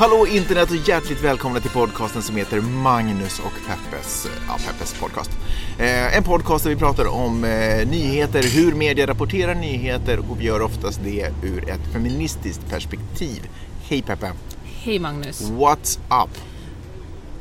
[0.00, 5.30] Hallå internet och hjärtligt välkomna till podcasten som heter Magnus och Peppes, ja, Peppes podcast.
[5.78, 10.44] Eh, en podcast där vi pratar om eh, nyheter, hur media rapporterar nyheter och vi
[10.44, 13.48] gör oftast det ur ett feministiskt perspektiv.
[13.82, 14.32] Hej Peppe!
[14.64, 15.50] Hej Magnus.
[15.50, 16.38] What's up?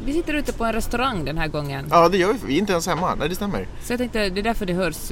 [0.06, 1.86] Vi sitter ute på en restaurang den här gången.
[1.90, 2.40] Ja, det gör vi.
[2.46, 3.16] Vi är inte ens hemma.
[3.16, 3.68] Nej, det stämmer.
[3.84, 5.12] Så jag tänkte, det är därför det hörs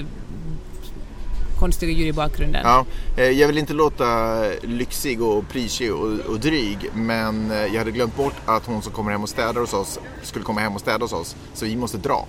[1.60, 2.62] konstiga ljud i bakgrunden.
[2.64, 2.86] Ja,
[3.18, 7.92] eh, jag vill inte låta lyxig och prisig och, och dryg, men eh, jag hade
[7.92, 10.82] glömt bort att hon som kommer hem och städar hos oss skulle komma hem och
[10.82, 11.36] städa hos oss.
[11.54, 12.26] Så vi måste dra.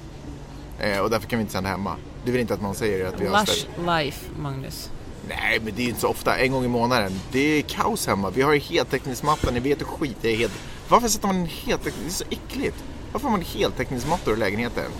[0.80, 1.96] Eh, och därför kan vi inte sända hemma.
[2.24, 4.04] Du vill inte att man säger att vi har Lush städat?
[4.04, 4.90] life, Magnus.
[5.28, 6.36] Nej, men det är ju inte så ofta.
[6.36, 7.12] En gång i månaden.
[7.32, 8.30] Det är kaos hemma.
[8.30, 9.50] Vi har ju heltäckningsmatta.
[9.50, 10.36] Ni vet hur skit det är.
[10.36, 10.52] Helt...
[10.88, 12.04] Varför sätter man en heltäckning?
[12.04, 12.84] Det är så äckligt.
[13.12, 14.90] Varför har man heltäckningsmattor i lägenheten?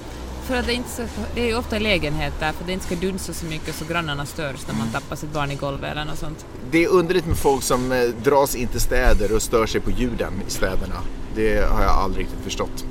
[0.48, 1.02] För att det inte ska,
[1.34, 4.26] det är ofta i lägenheter, för att det inte ska dunsa så mycket så grannarna
[4.26, 6.46] störs när man tappar sitt barn i golvet eller något sånt.
[6.70, 9.90] Det är underligt med folk som eh, dras in till städer och stör sig på
[9.90, 10.94] ljuden i städerna.
[11.34, 12.84] Det har jag aldrig riktigt förstått.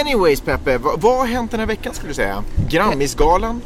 [0.00, 2.44] Anyways Peppe, vad, vad har hänt den här veckan skulle du säga?
[2.70, 3.62] Grammisgalan?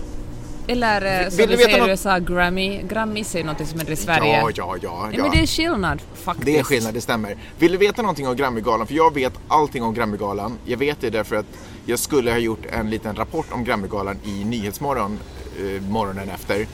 [0.66, 1.88] Eller eh, Vill som du vi veta säger i något?
[1.88, 2.82] USA, Grammy.
[2.82, 4.40] Grammys är ju något som händer i Sverige.
[4.40, 5.08] Ja, ja, ja.
[5.12, 6.46] Ja, men det är skillnad faktiskt.
[6.46, 7.36] Det är skillnad, det stämmer.
[7.58, 8.86] Vill du veta någonting om Grammygalan?
[8.86, 10.58] För jag vet allting om Grammygalan.
[10.64, 11.46] Jag vet det därför att
[11.86, 15.18] jag skulle ha gjort en liten rapport om Grammygalan i Nyhetsmorgon
[15.58, 16.66] eh, morgonen efter.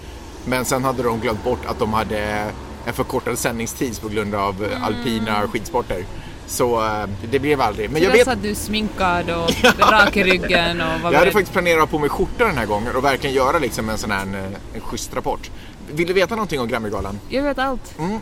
[0.45, 2.51] Men sen hade de glömt bort att de hade
[2.87, 6.05] en förkortad sändningstid på grund av eh, alpina skidsporter.
[6.51, 7.91] Så eh, det blev aldrig.
[7.91, 8.25] Men Så jag vet...
[8.25, 11.33] satt du sminkad och rak i ryggen och var Jag hade beredd.
[11.33, 13.99] faktiskt planerat att ha på mig skjorta den här gången och verkligen göra liksom en
[13.99, 15.51] sån här en, en schysst rapport.
[15.93, 17.21] Vill du veta någonting om Grammygalan?
[17.29, 17.99] Jag vet allt.
[17.99, 18.21] Mm.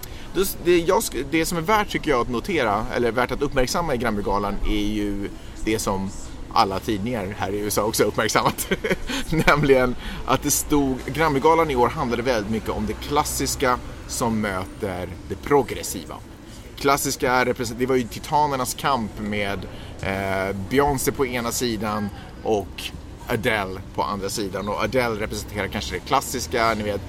[0.65, 3.99] Det, jag, det som är värt tycker jag att notera, eller värt att uppmärksamma i
[3.99, 5.29] Grammygalan är ju
[5.65, 6.11] det som
[6.53, 8.69] alla tidningar här i USA också har uppmärksammat.
[9.47, 9.95] Nämligen
[10.27, 15.35] att det stod, Grammygalan i år handlade väldigt mycket om det klassiska som möter det
[15.43, 16.15] progressiva.
[16.81, 17.79] Klassiska, representation.
[17.79, 19.59] det var ju titanernas kamp med
[20.03, 22.09] eh, Beyoncé på ena sidan
[22.43, 22.83] och
[23.29, 27.01] Adele på andra sidan och Adele representerar kanske det klassiska, ni vet,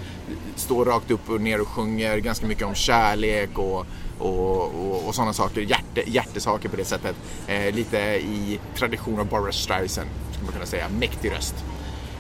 [0.56, 3.85] står rakt upp och ner och sjunger ganska mycket om kärlek och,
[4.19, 7.16] och, och, och sådana saker, hjärte, hjärtesaker på det sättet.
[7.47, 11.56] Eh, lite i tradition av Barbra Streisand, skulle man kunna säga, mäktig röst.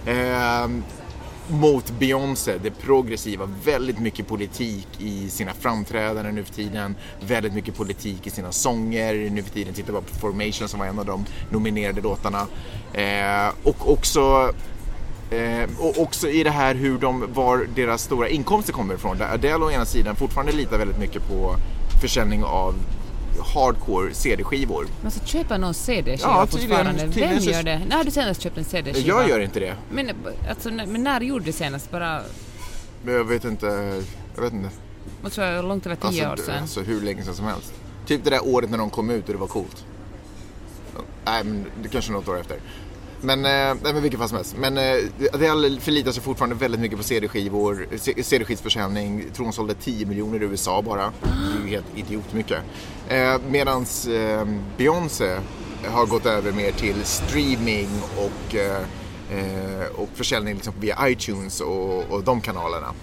[0.05, 0.67] Eh,
[1.49, 7.75] mot Beyoncé, det progressiva, väldigt mycket politik i sina framträdanden nu för tiden, väldigt mycket
[7.75, 9.73] politik i sina sånger nu för tiden.
[9.73, 12.47] Titta bara på Formation som var en av de nominerade låtarna.
[12.93, 14.53] Eh, och också
[15.31, 19.17] Eh, och också i det här hur de, var deras stora inkomster kommer ifrån.
[19.17, 21.55] Där Adele å ena sidan fortfarande litar väldigt mycket på
[22.01, 22.75] försäljning av
[23.41, 24.87] hardcore CD-skivor.
[25.01, 27.01] Man ska köpa någon CD-skiva Ja, fortfarande.
[27.01, 27.81] tydligen Vem gör det?
[27.89, 29.07] När har du senast köpt en CD-skiva?
[29.07, 29.75] Jag gör inte det.
[29.91, 30.09] Men,
[30.49, 31.91] alltså, när- men när gjorde du senast?
[31.91, 32.21] Bara,
[33.05, 33.65] jag vet inte.
[34.35, 34.69] Jag vet inte.
[35.21, 36.61] vad tror jag, långt över tio Alltså, år sedan.
[36.61, 37.73] alltså hur länge sedan som helst.
[38.05, 39.85] Typ det där året när de kom ut och det var coolt.
[41.25, 42.57] Nej, men det kanske något år efter.
[43.21, 44.55] Men, eh, nej, men vilket fall som helst.
[44.57, 44.95] Men eh,
[45.33, 47.87] Adele förlitar sig fortfarande väldigt mycket på CD-skivor,
[48.21, 49.23] CD-skivsförsäljning.
[49.25, 51.13] Jag tror hon sålde 10 miljoner i USA bara.
[51.21, 52.59] Det är ju helt idiotmycket.
[53.09, 54.47] Eh, Medan eh,
[54.77, 55.39] Beyoncé
[55.87, 58.81] har gått över mer till streaming och, eh,
[59.31, 62.93] eh, och försäljning liksom via iTunes och, och de kanalerna.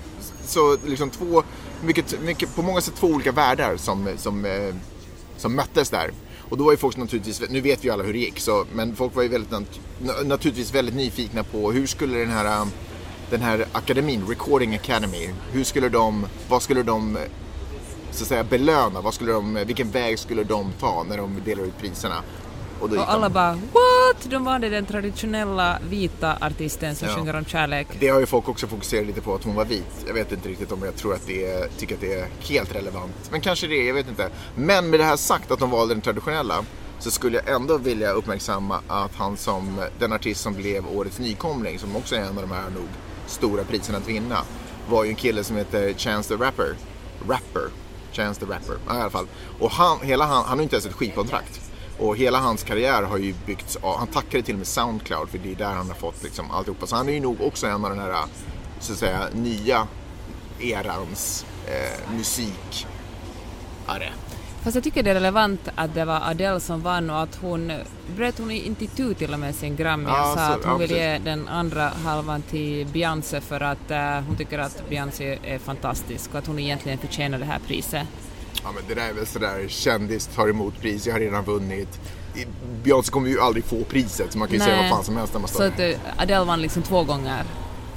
[0.47, 1.43] Så liksom två,
[1.83, 4.75] mycket, mycket, på många sätt två olika världar som, som, eh,
[5.37, 6.10] som möttes där.
[6.49, 8.65] Och då var ju folk naturligtvis, nu vet vi ju alla hur det gick, så,
[8.73, 9.51] men folk var ju väldigt,
[10.25, 12.71] naturligtvis väldigt nyfikna på hur skulle den här, um,
[13.31, 17.19] den här akademin, Recording Academy, hur skulle de, vad skulle de
[18.11, 21.62] så att säga belöna, vad skulle de, vilken väg skulle de ta när de delar
[21.62, 22.23] ut priserna?
[22.81, 24.23] Och, Och alla de, bara what?
[24.25, 27.15] De valde den traditionella vita artisten som Ja.
[27.15, 27.87] sjunger om kärlek.
[28.01, 30.05] det har ju folk också fokuserat lite på att hon var vit.
[30.07, 32.75] Jag vet inte riktigt om jag tror att det är, tycker att det är helt
[32.75, 33.13] relevant.
[33.31, 34.28] Men kanske det, är, jag vet inte.
[34.55, 36.65] Men med det här sagt att de valde den traditionella
[36.99, 41.79] så skulle jag ändå vilja uppmärksamma att han som den artist som blev årets nykomling,
[41.79, 42.89] som också är en av de här nog
[43.27, 44.39] stora priserna att vinna,
[44.89, 46.75] var ju en kille som heter Chance the Rapper.
[47.29, 47.63] Rapper.
[48.13, 48.77] Chance the Rapper.
[48.89, 49.27] Ja, i alla fall.
[49.61, 51.61] Och han, hela han, han har ju inte ens ett skivkontrakt.
[51.98, 55.39] Och hela hans karriär har ju byggts av, han tackade till och med Soundcloud för
[55.39, 56.87] det är där han har fått liksom alltihopa.
[56.87, 58.25] Så han är ju nog också en av den här,
[58.81, 59.89] så att säga, nya
[60.60, 62.87] erans eh, musik.
[63.87, 64.10] Ja, det.
[64.63, 67.72] Fast jag tycker det är relevant att det var Adele som vann och att hon
[68.16, 70.72] bröt hon inte itu till och med sin Grammy och Ja, sa så- att hon
[70.72, 75.39] ja, vill ge den andra halvan till Beyoncé för att eh, hon tycker att Beyoncé
[75.43, 78.07] är fantastisk och att hon egentligen förtjänar det här priset.
[78.66, 82.01] Ja men det där är väl sådär kändis tar emot pris, jag har redan vunnit.
[82.83, 84.91] Beyoncé kommer ju aldrig få priset så man kan ju säga Nej.
[84.91, 87.45] vad fan som helst när man Så står att eh, Adele vann liksom två gånger.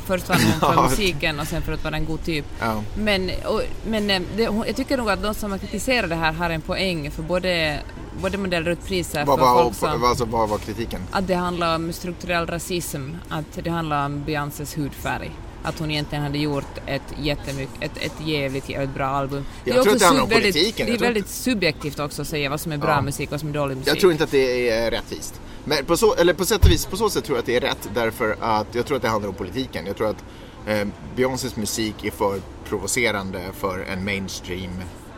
[0.06, 2.45] Först vann hon för musiken och sen för att vara en god typ.
[2.60, 2.83] Ja.
[2.98, 6.31] Men, och, men eh, det, jag tycker nog att de som har kritiserat det här
[6.31, 7.80] har en poäng för både,
[8.22, 10.01] både man delar ut priser för var, folk som...
[10.01, 11.01] vad, alltså, vad var kritiken?
[11.12, 15.31] Att det handlar om strukturell rasism, att det handlar om Beyoncés hudfärg.
[15.64, 19.46] Att hon egentligen hade gjort ett jättemycket, ett, ett jävligt, jävligt bra album.
[19.64, 20.88] Jag är tror också det väldigt, politiken.
[20.88, 23.02] Det är väldigt subjektivt också att säga vad som är bra Ja.
[23.02, 23.94] musik och vad som är dålig musik.
[23.94, 25.42] Jag tror inte att det är rättvist.
[25.66, 27.56] Men på så, eller på sätt och vis, på så sätt tror jag att det
[27.56, 29.86] är rätt därför att jag tror att det handlar om politiken.
[29.86, 30.24] Jag tror att
[30.68, 34.72] eh, Beyoncés musik är för provocerande för en mainstream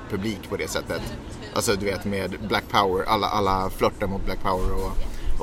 [0.10, 1.02] publik på det sättet.
[1.54, 4.92] Alltså du vet med Black Power, alla, alla flörtar mot Black Power och,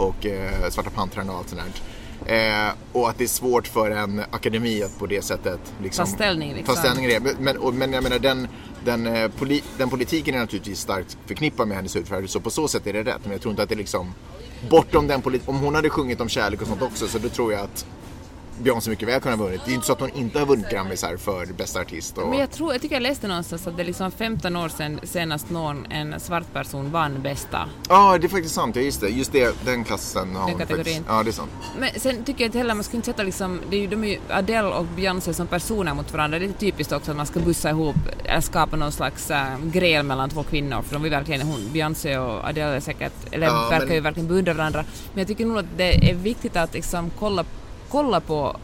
[0.06, 1.82] och eh, Svarta Pantrarna och allt sånt där.
[2.26, 6.12] Eh, och att det är svårt för en akademi att på det sättet liksom, Ta
[6.12, 6.74] ställning, liksom.
[6.74, 7.36] ta ställning det.
[7.40, 8.48] Men, och, men jag menar den,
[8.84, 12.68] den, eh, poli, den politiken är naturligtvis starkt förknippad med hennes hudfärg så på så
[12.68, 13.20] sätt är det rätt.
[13.22, 14.14] Men jag tror inte att det liksom
[14.70, 15.54] bortom den politiken.
[15.54, 17.86] Om hon hade sjungit om kärlek och sånt också så då tror jag att
[18.60, 19.60] Beyoncé mycket väl ha vunnit.
[19.64, 22.18] Det är ju inte så att hon inte har vunnit Grammisar för bästa artist.
[22.18, 24.68] Och, Men jag, tror, jag tycker jag läste någonstans att det är liksom 15 år
[24.68, 27.68] sedan senast någon, en svart person vann bästa.
[27.88, 28.76] Ja, det är faktiskt sant.
[28.76, 29.08] Ja, just det.
[29.08, 30.84] Just det, den klassen har Den kategorin.
[30.84, 31.04] faktiskt.
[31.08, 31.50] Ja, det är sant.
[31.78, 34.04] Men sen tycker jag inte heller man ska inte sätta liksom, det är ju, de
[34.04, 36.38] är ju Adele och Beyoncé som personer mot varandra.
[36.38, 40.02] Det är typiskt också att man ska bussa ihop, eller skapa någon slags äh, gräl
[40.06, 40.82] mellan två kvinnor.
[40.82, 44.00] För de är verkligen, hon, Beyoncé och Adele är säkert, eller Ja, verkar men- ju
[44.00, 44.84] verkligen beundra varandra.
[45.12, 47.44] Men jag tycker nog att det är viktigt att liksom kolla,
[47.90, 48.56] kolla på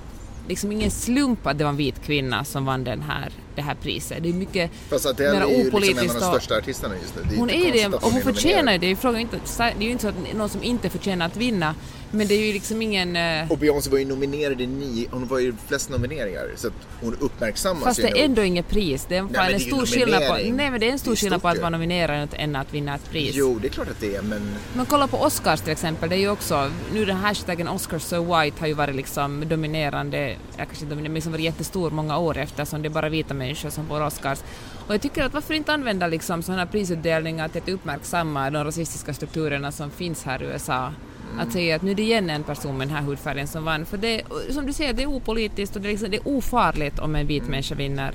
[0.48, 3.74] liksom ingen slump att det var en vit kvinna som vann den här, det här
[3.74, 4.22] priset.
[4.22, 7.16] Det är mycket Fast att det är ju liksom en av de största artisterna just
[7.16, 7.22] nu.
[7.28, 8.78] Det är hon är det och hon förtjänar det.
[8.78, 11.36] Det är frågan inte, det är ju inte så att någon som inte förtjänar att
[11.36, 11.74] vinna.
[12.14, 13.16] Men det är ju liksom ingen...
[13.16, 16.46] eh, Och Beyoncé var ju nominerad i nio, hon var ju flest nomineringar.
[16.56, 16.72] Så att
[17.02, 19.06] hon uppmärksammas Fast det är ändå inget pris.
[19.08, 21.48] Det är, är en stor skillnad på, nej men det är en stor skillnad på
[21.48, 23.30] att vara nominerad än att vinna ett pris.
[23.34, 26.16] Jo, det är klart att det är, men Men kolla på Oscars till exempel, det
[26.16, 30.18] är ju också, nu den hashtaggen Oscars so white har ju varit liksom dominerande,
[30.56, 33.70] jag kanske dominerande, men liksom varit jättestor många år eftersom det är bara vita människor
[33.70, 34.38] som får Oscars.
[34.86, 38.64] Och jag tycker att varför inte använda liksom sådana här prisutdelningar till att uppmärksamma de
[38.64, 40.92] rasistiska strukturerna som finns här i USA.
[41.38, 43.86] Att säga att nu är det igen en person med den här hudfärgen som vann.
[43.86, 46.98] För det, som du säger, det är opolitiskt och det är, liksom, det är ofarligt
[46.98, 48.14] om en vit människa vinner.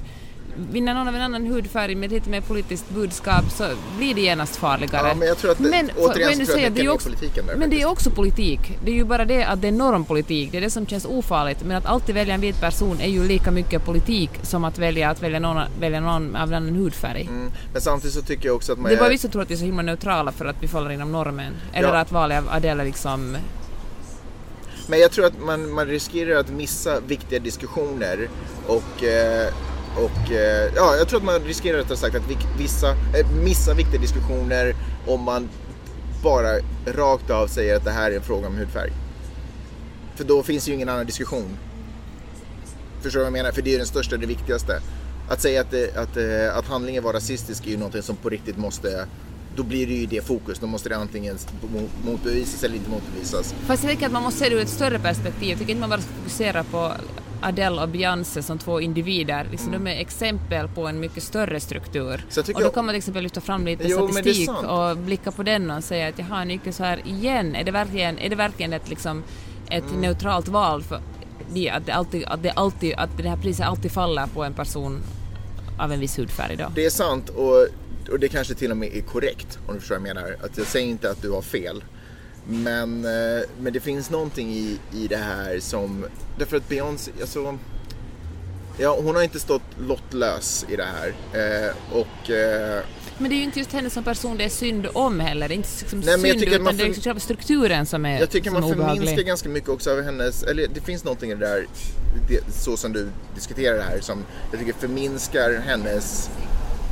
[0.72, 3.64] Vinner någon av en annan hudfärg med lite mer politiskt budskap så
[3.98, 5.08] blir det genast farligare.
[5.08, 7.10] Ja, men jag tror att det- Men, återigen så tror jag att det är också,
[7.10, 8.60] politiken där Men det är också politik.
[8.86, 10.52] Det är ju bara det att det är normpolitik.
[10.52, 11.64] Det är det som känns ofarligt.
[11.64, 15.10] Men att alltid välja en vit person är ju lika mycket politik som att välja
[15.10, 17.22] att välja någon, välja någon av en annan hudfärg.
[17.22, 19.42] Mm, men samtidigt så tycker jag också att man Det är bara vissa som tror
[19.42, 21.54] att vi är så himla neutrala för att vi faller inom normen.
[21.74, 21.98] Eller Ja.
[22.00, 23.38] att valet av Adele liksom...
[24.88, 28.30] Men jag tror att man, man riskerar att missa viktiga diskussioner
[28.68, 29.54] och, eh,
[30.00, 32.24] och eh, ja, jag tror att man riskerar rättare sagt att
[32.58, 34.76] vissa, eh, missa viktiga diskussioner
[35.08, 35.50] om man
[36.24, 38.92] bara rakt av säger att det här är en fråga om hudfärg.
[40.16, 41.58] För då finns ju ingen annan diskussion.
[43.02, 43.52] Förstår du vad jag menar?
[43.52, 44.82] För det är ju den största och det viktigaste.
[45.30, 48.30] Att säga att, det, att, eh, att handlingen var rasistisk är ju någonting som på
[48.30, 49.08] riktigt måste
[49.56, 50.60] då blir det ju det fokus.
[50.60, 51.38] Då måste det antingen
[52.06, 53.56] motbevisas eller inte motbevisas.
[53.66, 55.50] Fast jag tycker att man måste se det ur ett större perspektiv.
[55.50, 56.94] Jag tycker inte man bara ska fokusera på
[57.42, 59.48] Adele och Beyoncé som två individer.
[59.52, 62.26] Liksom De är exempel på en mycket större struktur.
[62.38, 62.56] Mm.
[62.56, 65.72] Och då kan man till exempel lyfta fram lite Jo, statistik och blicka på den
[65.72, 67.56] och säga att jaha, nu är det så här igen.
[67.56, 69.24] Är det verkligen, är det verkligen ett, liksom,
[69.70, 70.02] ett Mm.
[70.02, 70.84] neutralt val?
[70.84, 71.02] För
[71.54, 74.54] det, att, det alltid, att, det alltid, att det här priset alltid faller på en
[74.54, 75.02] person
[75.80, 76.72] av en viss hudfärg då?
[76.76, 77.68] Det är sant och,
[78.12, 80.36] och det kanske till och med är korrekt om du förstår vad jag menar.
[80.44, 81.84] Att jag säger inte att du har fel.
[82.50, 86.06] Men, eh, men det finns någonting i, i det här som,
[86.38, 87.58] därför att Beyoncé, alltså,
[88.78, 91.08] ja, hon har inte stått lottlös i det här.
[91.34, 92.84] Eh, och eh,
[93.18, 95.48] Men det är ju inte just henne som person det är synd om heller.
[95.48, 98.06] Det är inte liksom Nej, synd utan man det är för- liksom själva strukturen som
[98.06, 99.00] är jag tycker man obehaglig.
[99.02, 101.68] förminskar ganska mycket också av hennes, eller det finns någonting i det där,
[102.30, 106.30] det, så som du diskuterar det här, som jag tycker förminskar hennes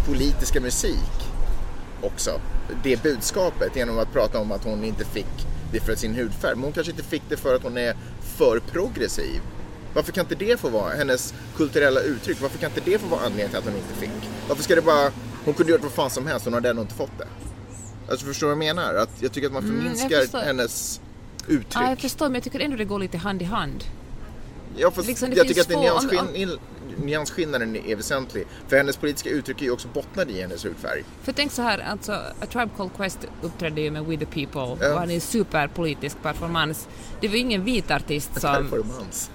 [0.07, 1.27] politiska musik
[2.01, 2.41] också.
[2.83, 6.55] Det budskapet genom att prata om att hon inte fick det för sin hudfärg.
[6.55, 7.95] Men hon kanske inte fick det för att hon är
[8.37, 9.41] för progressiv.
[9.93, 12.41] Varför kan inte det få vara hennes kulturella uttryck?
[12.41, 14.29] Varför kan inte det få vara anledningen till att hon inte fick?
[14.47, 15.11] Varför ska det bara,
[15.45, 17.27] hon kunde gjort vad fan som helst, hon hade ändå inte fått det.
[18.11, 18.93] Alltså förstår du vad jag menar?
[18.95, 20.39] Att jag tycker att man Mm, förminskar förstår.
[20.39, 21.01] hennes
[21.47, 21.67] uttryck.
[21.75, 23.83] Ja, jag förstår, men jag tycker ändå det går lite hand i hand.
[24.77, 26.59] Ja, fast Liksom, jag tycker att det är få- om- nyansskill-
[27.03, 28.45] nyansskillnaden är väsentlig.
[28.67, 31.03] För hennes politiska uttryck är ju också bottnade i hennes hudfärg.
[31.23, 34.77] För tänk så här, alltså A Tribe Called Quest uppträdde ju med We the People
[34.87, 34.93] Ja.
[34.93, 36.87] och hade en superpolitisk performance.
[37.21, 39.31] Det var ju ingen vit artist som, Performance.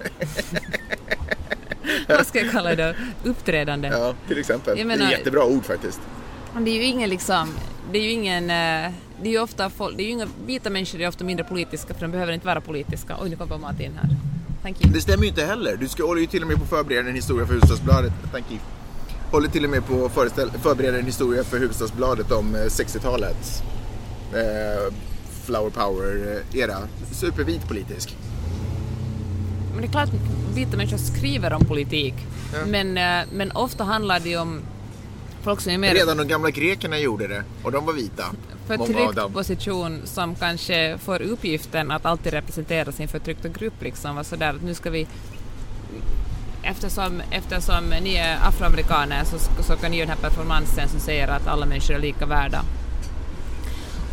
[2.07, 3.87] vad ska jag kalla det, uppträdande.
[3.87, 4.77] Ja, till exempel.
[4.77, 6.01] Jag det är menar- ett jättebra ord faktiskt.
[6.59, 7.53] Det är ju ingen liksom,
[7.91, 8.91] det är ju ingen, eh,
[9.21, 11.93] det är ju ofta folk, det är ju inga, vita människor är ofta mindre politiska
[11.93, 13.17] för de behöver inte vara politiska.
[13.21, 14.09] Oj, nu kom mat in här.
[14.63, 14.93] Thank you.
[14.93, 15.77] Det stämmer ju inte heller.
[15.77, 18.13] Du ska, håller ju till och med på att förbereda en historia för Hufvudstadsbladet.
[18.31, 18.59] Thank you.
[19.31, 20.11] Håller till och med på att
[20.61, 23.63] förbereda en historia för Hufvudstadsbladet om eh, 60-talets
[24.33, 24.93] eh,
[25.45, 26.77] flower power-era.
[27.11, 28.17] Supervit politisk.
[29.71, 30.09] Men det är klart
[30.55, 32.13] vita människor skriver om politik.
[32.53, 32.59] Ja.
[32.67, 34.61] Men, eh, men ofta handlar det ju om
[35.41, 38.23] folk som är mer Redan de gamla grekerna gjorde det och de var vita.
[38.67, 43.81] Förtryckt position som kanske får uppgiften att alltid representera sin förtryckta grupp.
[43.81, 44.17] Liksom.
[44.17, 45.07] Och sådär, att nu ska vi
[46.65, 51.27] Eftersom, eftersom ni är afroamerikaner så, så kan ni göra den här performansen som säger
[51.27, 52.63] att alla människor är lika värda.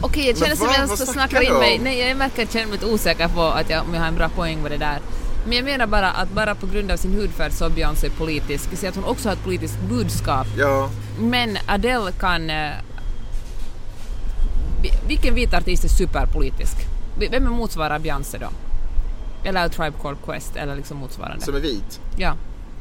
[0.01, 1.79] Okej, jag känner som jag snackar snacka in mig.
[1.79, 4.09] Nej, jag märker att jag känner mig lite osäker på att jag, om jag har
[4.09, 4.99] en bra poäng med det där.
[5.45, 8.69] Men jag menar bara att bara på grund av sin hudfärg så är Beyoncé politisk.
[8.71, 10.47] Jag ser att hon också har ett politiskt budskap.
[10.59, 12.51] Ja, Men Adele kan...
[15.11, 16.77] vi- Vilken vit artist är superpolitisk?
[17.31, 18.49] Vem är motsvarar Beyoncé då?
[19.49, 21.45] Eller Tribe Called Quest eller liksom motsvarande?
[21.45, 22.01] som är vit.
[22.17, 22.35] Ja.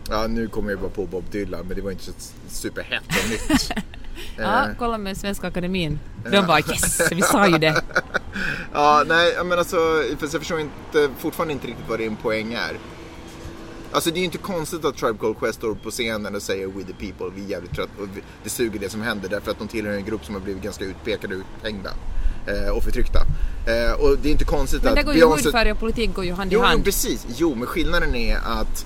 [0.09, 2.11] Ja, nu kommer jag bara på Bob Dylan, men det var inte så
[2.47, 3.71] superhett och nytt.
[4.37, 5.99] ja, Eh, kolla med Svenska Akademin.
[6.31, 7.81] De bara yes, vi sa ju det.
[8.73, 9.77] Ja, nej, men alltså,
[10.19, 12.77] fast jag förstår inte, fortfarande inte riktigt vad din poäng är.
[13.91, 16.67] Alltså det är ju inte konstigt att Tribe Called Quest står på scenen och säger
[16.67, 19.51] We the people, vi är jävligt trött och vi- det suger det som händer därför
[19.51, 21.89] att de tillhör en grupp som har blivit ganska utpekade och uthängda
[22.47, 23.19] eh, och förtryckta.
[23.67, 26.13] Eh, och det är inte konstigt Men att där går ju Beyoncé- hudfärg och politik
[26.15, 26.83] går ju hand i Jo, jo, hand.
[26.83, 27.25] precis.
[27.37, 28.85] Jo, men skillnaden är att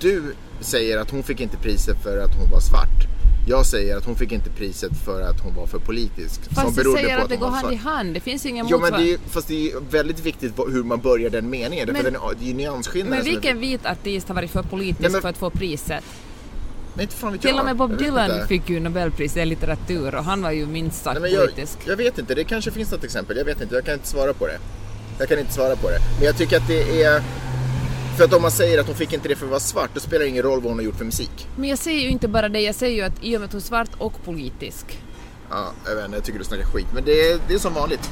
[0.00, 3.06] du säger att hon fick inte priset för att hon var svart.
[3.48, 6.44] Jag säger att hon fick inte priset för att hon var för politisk.
[6.44, 8.14] som Fast du berodde säger på att det går hand i hand.
[8.14, 11.30] Det finns ingen Jo, men det är, fast det är väldigt viktigt hur man börjar
[11.30, 11.88] den meningen.
[11.92, 13.10] Men- den, det är ju nyansskillnaden.
[13.10, 15.50] Men som är- vilken vit artist har varit för politisk Nej, men- för att få
[15.50, 16.04] priset?
[16.94, 20.50] Nej, fan Till och med Bob Dylan fick ju Nobelpris i litteratur och han var
[20.50, 21.78] ju minst sagt Nej, jag, politisk.
[21.84, 23.36] jag vet inte, det kanske finns något exempel.
[23.36, 24.58] Jag vet inte, jag kan inte svara på det.
[25.18, 25.98] Jag kan inte svara på det.
[26.18, 27.22] Men jag tycker att det är...
[28.16, 30.00] För att om man säger att hon fick inte det för att vara svart, då
[30.00, 31.48] spelar det ingen roll vad hon har gjort för musik.
[31.56, 33.52] Men jag säger ju inte bara det, jag säger ju att i och med att
[33.52, 35.02] hon är svart och politisk.
[35.50, 36.86] Ja, jag vet inte, jag tycker du snackar skit.
[36.94, 38.10] Men det är, det är som vanligt.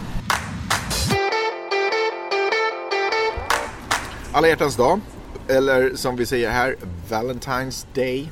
[4.32, 5.00] Alla hjärtans dag,
[5.48, 6.76] eller som vi säger här,
[7.08, 8.30] Valentine's Day.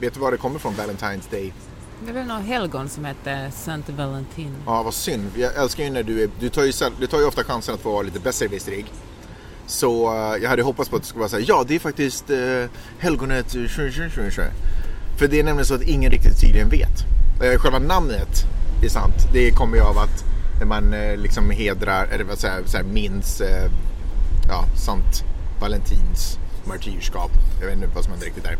[0.00, 1.52] Vet du var det kommer från, Valentine's Day?
[2.06, 4.54] Det var någon helgon som hette Saint Valentin.
[4.66, 5.30] Ja, vad synd.
[5.36, 6.30] Jag älskar ju när du är...
[6.40, 8.86] Du tar ju, du tar ju ofta chansen att få vara lite besserwisserig.
[9.70, 12.30] Så eh, jag hade hoppats på att det skulle vara säga ja det är faktiskt
[12.30, 12.64] uh,
[12.98, 13.52] helgonet...
[15.18, 17.04] För det är nämligen så att ingen riktigt tydligen vet.
[17.44, 18.44] Uh, själva namnet
[18.84, 19.28] är sant.
[19.32, 20.24] Det kommer ju av att
[20.58, 23.42] när man liksom hedrar, eller vad säger jag minns
[24.48, 25.24] ja, Sant
[25.60, 27.30] Valentins martyrskap.
[27.60, 28.56] Jag vet inte vad som händer riktigt där.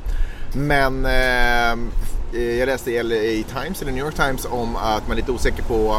[0.55, 5.17] Men eh, jag läste i LA Times, eller New York Times, om att man är
[5.17, 5.97] lite osäker på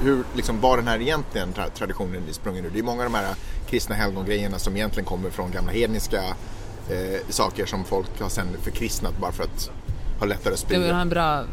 [0.00, 2.70] hur, liksom, var den här egentligen tra- traditionen är sprungen ur.
[2.70, 3.34] Det är många av de här
[3.70, 6.22] kristna helgongrejerna som egentligen kommer från gamla hedniska
[6.90, 9.70] eh, saker som folk har sen förkristnat bara för att
[10.18, 11.44] ha lättare att sprida ha en bra...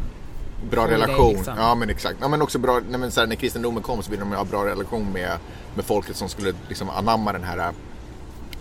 [0.70, 1.34] bra det relation.
[1.34, 1.54] liksom.
[1.58, 2.18] Ja men exakt.
[2.22, 4.44] Ja, men också bra, nej, men så här, när kristendomen kom så ville de ha
[4.44, 5.38] bra relation med,
[5.76, 7.72] med folket som skulle liksom anamma den här,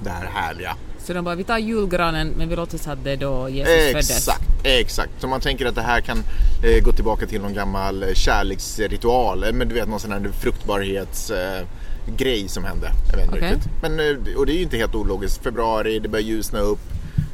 [0.01, 0.77] det här härliga.
[1.07, 4.11] Så de bara, vi tar julgranen men vi låtsas att det är då Jesus föddes.
[4.11, 5.11] Exakt, exakt.
[5.21, 6.19] Så man tänker att det här kan
[6.65, 9.45] eh, gå tillbaka till någon gammal eh, kärleksritual.
[9.45, 12.93] eh, Men du vet någon sån här fruktbarhetsgrej eh, som hände.
[13.11, 13.69] Jag vet inte riktigt.
[13.83, 15.43] Men, eh, och det är ju inte helt ologiskt.
[15.43, 16.81] Februari, det börjar ljusna upp.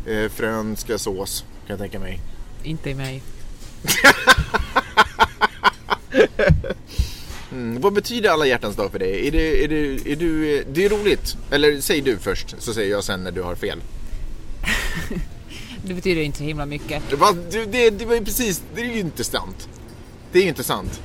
[0.07, 2.21] Eh, frön ska sås, kan jag tänka mig.
[2.62, 3.23] Inte i mig.
[7.52, 9.28] Mm, vad betyder alla hjärtans dag för dig?
[9.28, 11.37] Är det, är det, är du, det är roligt.
[11.50, 13.78] Eller säg du först, så säger jag sen när du har fel.
[15.85, 17.02] Det betyder inte så himla mycket.
[17.50, 19.69] Det, det, det var ju precis, det är ju inte sant.
[20.33, 21.00] Det är ju inte sant.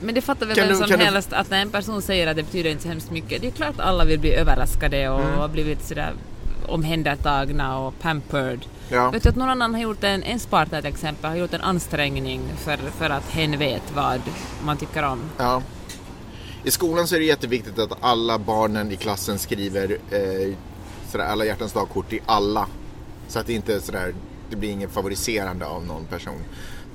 [0.00, 2.36] Men det fattar väl vem som kan du- helst att när en person säger att
[2.36, 3.40] det betyder inte så hemskt mycket.
[3.42, 5.38] Det är klart att alla vill bli överraskade och Mm.
[5.38, 6.12] har blivit sådär
[6.64, 8.66] omhändertagna och pampered.
[8.88, 9.10] Ja.
[9.10, 11.60] Vet du att någon annan har gjort en, en partner till exempel, har gjort en
[11.60, 14.20] ansträngning för, för att hen vet vad
[14.64, 15.20] man tycker om.
[15.38, 15.62] Ja.
[16.64, 20.54] I skolan så är det jätteviktigt att alla barnen i klassen skriver eh,
[21.10, 22.66] sådär alla hjärtans dagkort till alla.
[23.28, 24.14] Så att det inte är sådär,
[24.50, 26.40] det blir ingen favoriserande av någon person.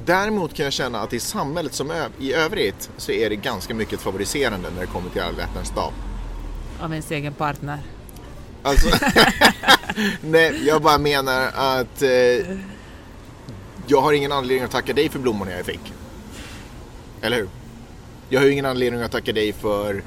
[0.06, 4.00] Däremot kan jag känna att i samhället som i övrigt så är det ganska mycket
[4.00, 5.94] favoriserande när det kommer till alla hjärtans dag.
[6.82, 7.80] Av ens egen partner.
[8.64, 8.90] Alltså,
[10.22, 12.10] nej, jag bara menar att eh,
[13.88, 15.94] jag har ingen anledning att tacka dig för blommorna jag fick.
[17.22, 17.50] Eller hur?
[18.30, 20.04] Jag har ju ingen anledning att tacka dig för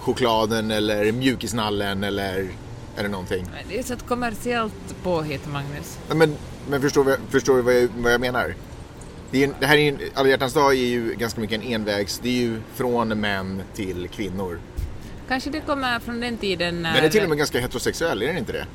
[0.00, 2.48] chokladen eller mjukisnallen eller,
[2.96, 3.44] eller någonting.
[3.52, 5.98] Men Det är så ett kommersiellt påhitt, Magnus.
[6.08, 6.36] Nej, Men,
[6.68, 8.54] men förstår, du- förstår vad jag, vad jag menar?
[9.30, 12.20] Det, en- det här är ju, alla hjärtans dag är ju ganska mycket en envägs,
[12.22, 14.58] det är ju från män till kvinnor.
[15.32, 16.94] Kanske det kommer från den tiden när...
[16.94, 18.66] Den är till och med ganska heterosexuell, är den inte det?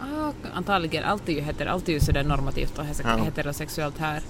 [0.00, 1.04] Ah, antagligen.
[1.04, 2.84] Allt är ju, heter, allt är ju sådär normativt och
[3.24, 4.22] heterosexuellt här.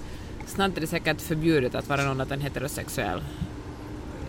[0.47, 3.21] Snart är det säkert förbjudet att vara någon annat än heterosexuell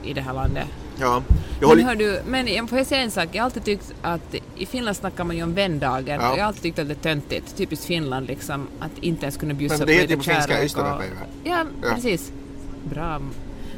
[0.05, 0.67] i det här landet.
[1.01, 1.23] Ja.
[1.61, 3.29] Jag Men, håller, hör du, men får jag säga en sak?
[3.33, 6.31] Jag har alltid tyckt att i Finland snackar man ju om vändagen Ja.
[6.33, 9.37] och jag har alltid tyckt att det är töntigt, typiskt Finland liksom, att inte ens
[9.37, 11.95] kunna bjussa Men det på heter ju lite på finska kärlek och- Ja, Ja.
[11.95, 12.33] precis.
[12.91, 13.21] Bra.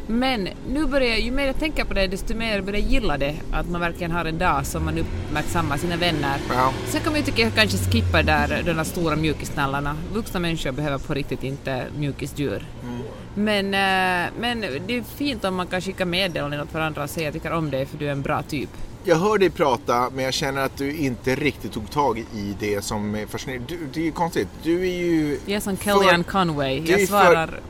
[0.06, 3.18] Men nu börjar jag, ju mer jag tänker på det, desto mer börjar jag gilla
[3.18, 6.38] det, att man verkligen har en dag som man uppmärksammar sina vänner.
[6.48, 6.72] Ja.
[6.86, 9.96] Sen kan man ju tycka att jag kanske skippar där de där stora mjukisnallarna.
[10.12, 12.66] Vuxna människor behöver på riktigt inte mjukisdjur.
[12.82, 13.02] Mm.
[13.34, 17.24] Men, eh, men det är fint om man kan skicka meddelanden åt varandra och säga
[17.26, 18.70] jag tycker om dig för du är en bra typ.
[19.04, 22.84] jag hör dig prata men jag känner att du inte riktigt tog tag i det
[22.84, 23.66] som är fascinerande.
[23.68, 24.48] Du, det är ju konstigt.
[24.62, 25.38] Du är ju...
[25.46, 27.60] Jag är som Kellyanne Conway, jag för-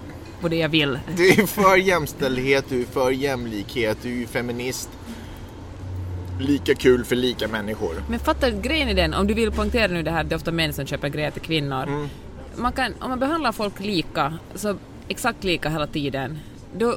[0.42, 0.98] på det jag vill.
[1.16, 4.90] Du är för jämställdhet, du är för jämlikhet, du är feminist.
[6.40, 7.94] Lika kul för lika människor.
[8.08, 10.52] Men fattar grejen är den, om du vill poängtera nu det här, det är ofta
[10.52, 11.82] män som köper grejer till kvinnor.
[11.82, 12.08] Mm.
[12.56, 14.76] Man kan, om man behandlar folk lika, så
[15.08, 16.38] exakt lika hela tiden,
[16.76, 16.96] då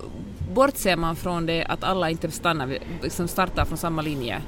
[0.53, 4.41] bortser man från det att alla inte stannar, liksom startar från samma linje.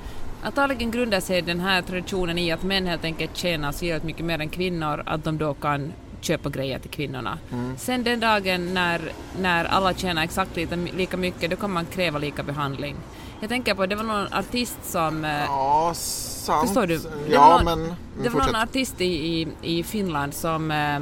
[0.44, 4.39] Antagligen grundar sig den här traditionen i att män helt enkelt tjänar så mycket mer
[4.42, 5.94] än kvinnor att de då kan
[6.27, 7.38] köpa grejer till kvinnorna.
[7.77, 9.01] Sen den dagen när,
[9.41, 12.96] när alla tjänar exakt lika, lika mycket, då kan man kräva lika behandling.
[13.39, 16.67] Jag tänker på, det var någon artist som eh, Ja, sant.
[16.67, 16.98] Förstår du?
[16.98, 17.96] Det Ja, någon, men...
[18.24, 18.63] Det var någon fortsätt.
[18.69, 19.05] artist i,
[19.41, 21.00] i, i Finland som, eh,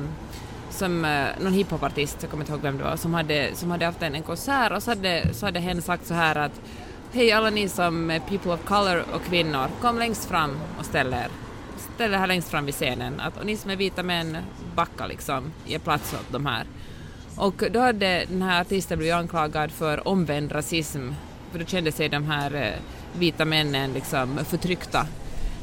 [0.69, 3.85] som eh, någon hiphopartist, jag kommer inte ihåg vem det var, som hade, som hade
[3.85, 6.61] haft en, en konsert och så hade, så hade hen sagt så här att
[7.13, 11.13] Hej alla ni som är people of color och kvinnor, kom längst fram och ställ
[11.13, 11.27] er.
[11.95, 13.19] Ställ här längst fram vid scenen.
[13.19, 14.37] Att, och ni som är vita män,
[14.75, 16.65] backa liksom, ge plats åt de här.
[17.37, 21.09] Och då hade den här artisten blivit anklagad för omvänd rasism,
[21.51, 25.07] för då kände sig de här eh, vita männen liksom förtryckta.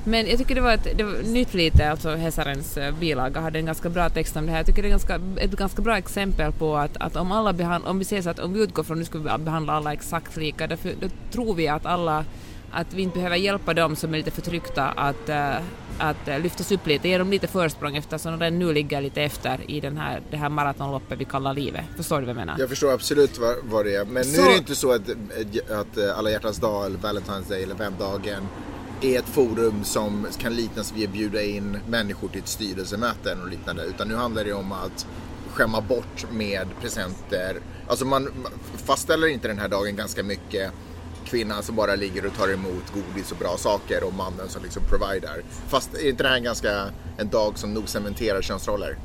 [0.05, 3.59] Men jag tycker det var ett, det var nytt lite, alltså Hesarens eh, bilaga hade
[3.59, 4.59] en ganska bra text om det här.
[4.59, 7.85] Jag tycker det är ganska, ett ganska bra exempel på att, att om alla behand,
[7.87, 9.93] om vi ser så att om vi utgår från att nu ska vi behandla alla
[9.93, 12.25] exakt lika, därför, då tror vi att alla
[12.73, 15.55] att vi inte behöver hjälpa dem som är lite förtryckta att, eh,
[15.99, 19.71] att eh, lyftas upp lite, ge dem lite försprång eftersom de nu ligger lite efter
[19.71, 21.85] i den här, det här maratonloppet vi kallar livet.
[21.97, 22.57] Förstår du vad jag menar?
[22.59, 24.05] Jag förstår absolut vad, vad det är.
[24.05, 25.01] Men nu Så- är det inte så att,
[25.71, 28.43] att eh, alla hjärtans dag eller Valentine's Day eller vändagen
[29.01, 33.49] är ett forum som kan liknas vid att bjuda in människor till ett styrelsemöte och
[33.49, 33.83] liknande.
[33.85, 35.07] Utan nu handlar det om att
[35.53, 37.57] skämma bort med presenter.
[37.89, 38.29] Alltså man
[38.87, 40.73] fastställer inte den här dagen ganska mycket
[41.33, 44.83] kvinnan som bara ligger och tar emot godis och bra saker och mannen som liksom
[44.89, 45.43] provider.
[45.69, 46.85] Fast är inte det här en ganska
[47.19, 48.97] en dag som nog cementerar könsroller?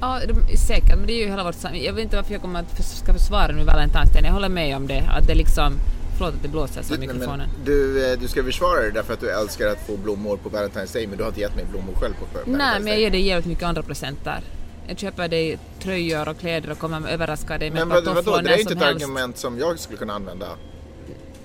[0.00, 2.42] Ja, de, säkert, men det är ju hela vårt sam- Jag vet inte varför jag
[2.42, 4.22] kommer att ska försvara nu Valentine's Day.
[4.24, 5.72] Jag håller med om det, att det liksom...
[6.18, 7.48] Förlåt att det blåser så i men mikrofonen.
[7.64, 10.92] Du, eh, du ska försvara dig därför att du älskar att få blommor på Valentine's
[10.92, 13.00] Day men du har inte gett mig blommor själv på Valentine's Nej, men jag Day.
[13.02, 14.40] ger dig jävligt mycket andra presenter.
[14.88, 18.42] Jag köper dig tröjor och kläder och kommer överraska dig med Men vad, vadå, pantoffer
[18.42, 19.04] det är när inte som ett helst.
[19.04, 20.46] argument som jag skulle kunna använda.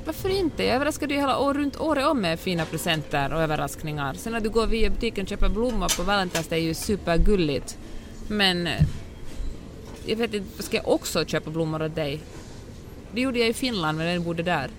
[0.06, 0.63] Varför inte?
[0.63, 4.13] Jag överraskar dig hela år, runt året om med fina presenter och överraskningar.
[4.13, 7.78] Sen när du går via butiken och köper blommor på Valentine's Day är ju supergulligt.
[8.28, 8.82] Men eh,
[10.06, 12.22] jag vet inte, ska jag också köpa blommor åt dig?
[13.13, 14.70] Det gjorde jag i Finland när jag bodde där.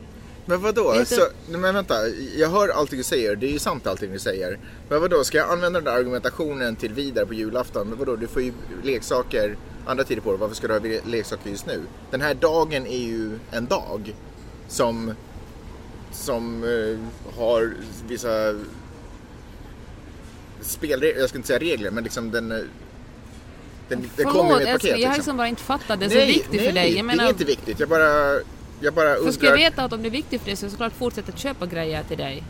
[0.47, 0.95] Men vadå?
[0.95, 1.95] Inte- Så, men vänta,
[2.37, 4.59] jag hör allting du säger, det är ju sant allting du säger.
[4.89, 7.89] Men vadå, ska jag använda den där argumentationen till vidare på julafton?
[7.89, 9.57] Men vadå, du får ju leksaker
[9.87, 11.81] andra tider på året, varför ska du ha leksaker just nu?
[12.11, 14.15] Den här dagen är ju en dag
[14.75, 15.15] som,
[16.13, 17.75] som eh, har
[18.09, 18.55] vissa
[20.61, 22.59] spelregler, jag ska inte säga regler, men liksom den, eh,
[23.89, 24.99] den, den kommer Förlåt med ett paket.
[25.01, 25.37] jag har liksom.
[25.37, 26.07] bara inte fattat det.
[26.07, 26.89] Det är nej, så viktigt nej, för dig.
[26.89, 27.81] Jag det menar, är inte viktigt.
[27.81, 28.41] Jag bara,
[28.81, 29.33] jag bara för undrar...
[29.33, 31.33] ska jag veta att om det är viktigt för dig så ska jag såklart fortsätta
[31.33, 32.43] köpa grejer till dig.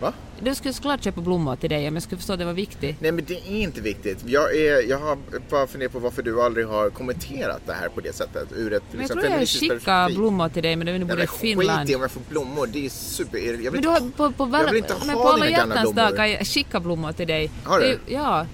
[0.00, 0.12] Va?
[0.44, 2.52] Då skulle jag såklart köpa blommor till dig om jag skulle förstå att det var
[2.52, 2.96] viktigt.
[3.00, 4.18] Nej men det är inte viktigt.
[4.26, 5.18] Jag, är, jag har
[5.50, 8.48] bara funderat på varför du aldrig har kommenterat det här på det sättet.
[8.56, 11.04] Ur ett Men jag liksom, tror jag skickade blommor till dig men det var du
[11.04, 11.80] bodde i men Finland.
[11.80, 13.38] Skit i om jag får blommor, det är super...
[13.38, 15.92] Jag vill Men du har på, på, jag vill inte men ha på alla hjärtans
[15.92, 17.50] dag kan jag skicka blommor till dig.
[17.64, 17.86] Har du?
[17.86, 18.46] Det- Ja.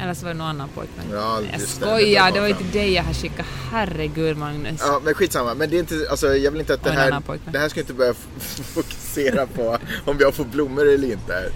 [0.00, 1.04] Eller så var det någon annan pojkvän.
[1.12, 3.46] Ja, jag skojar, det var inte dig jag har skickat.
[3.70, 4.80] Herregud Magnus.
[4.84, 5.54] Ja, men skitsamma.
[5.54, 7.92] Men det är inte, alltså, jag vill inte att det här, det här ska inte
[7.92, 8.14] börja
[8.74, 11.52] fokusera på om jag får blommor eller inte.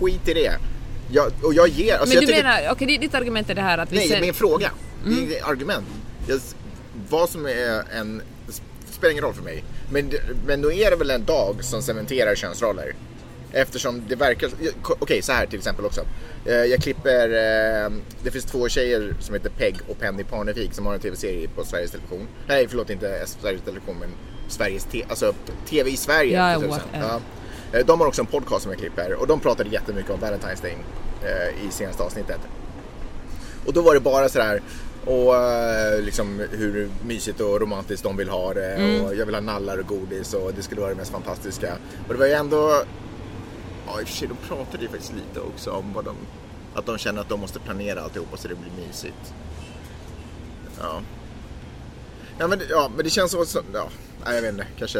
[0.00, 0.58] Skit i det.
[1.10, 3.78] Jag, och jag ger, alltså Men du tycker, menar, okej ditt argument är det här
[3.78, 4.20] att vi nej, sen...
[4.20, 4.70] min fråga.
[5.04, 5.18] Det Mm.
[5.18, 5.86] är inget argument.
[6.28, 6.40] Jag,
[7.10, 8.22] vad som är en,
[8.90, 9.64] spelar ingen roll för mig.
[9.90, 10.12] Men,
[10.46, 12.94] men då är det väl en dag som cementerar könsroller.
[13.56, 14.50] Eftersom det verkar,
[14.98, 16.00] okej så här till exempel också.
[16.44, 17.90] Eh, Jag klipper, eh,
[18.22, 21.64] det finns två tjejer som heter Peg och Penny Parnevik som har en tv-serie på
[21.64, 22.26] Sveriges Television.
[22.48, 24.08] Nej förlåt inte Sveriges Television men
[24.48, 25.34] Sveriges te, alltså
[25.68, 26.32] TV i Sverige.
[26.38, 27.20] Ja.
[27.72, 27.78] Ja.
[27.78, 30.62] Eh, De har också en podcast som jag klipper och de pratade jättemycket om Valentine's
[30.62, 30.76] Day
[31.68, 32.40] i senaste avsnittet.
[33.66, 34.62] Och då var det bara sådär
[35.04, 35.34] och
[36.02, 39.86] liksom hur mysigt och romantiskt de vill ha det och jag vill ha nallar och
[39.86, 41.72] godis och det skulle vara det mest fantastiska.
[42.08, 42.82] Och det var ju ändå,
[43.86, 46.16] ja i och för sig de pratade ju faktiskt lite också om vad de,
[46.74, 49.34] att de känner att de måste planera alltihopa så det blir mysigt.
[50.80, 51.00] Ja.
[52.38, 53.88] Ja men, ja, men det känns så, så ja,
[54.24, 54.98] nej, jag vet inte, kanske.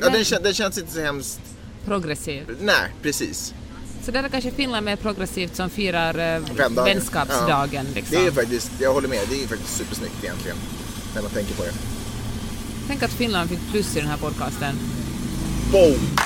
[0.00, 1.40] Ja, den, kän- den känns inte så hemskt,
[1.84, 2.56] Progressiv.
[2.60, 3.54] nej precis.
[4.02, 6.42] Så där är kanske Finland mer progressivt som firar eh,
[6.84, 7.86] vänskapsdagen.
[7.88, 7.94] Ja.
[7.94, 8.16] Liksom.
[8.16, 10.56] Det är ju faktiskt, jag håller med, det är ju faktiskt supersnyggt egentligen.
[11.14, 11.72] När man tänker på det.
[12.88, 14.74] Tänk att Finland fick plus i den här podcasten.
[15.72, 16.16] Boom!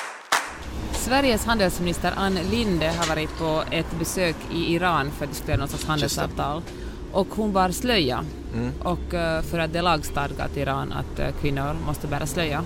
[1.01, 5.71] Sveriges handelsminister Ann Linde har varit på ett besök i Iran för att diskutera något
[5.71, 6.63] slags handelsavtal.
[7.13, 8.25] Och hon bar slöja.
[8.55, 8.73] Mm.
[8.83, 12.65] Och eh, för att det är lagstadgat i Iran att eh, kvinnor måste bära slöja.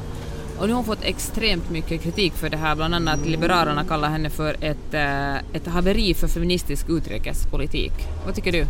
[0.59, 2.75] Och nu har hon fått extremt mycket kritik för det här.
[2.75, 7.93] Bland annat Liberalerna kallar henne för ett, eh, ett haveri för feministisk utrikespolitik.
[8.25, 8.67] Vad tycker du?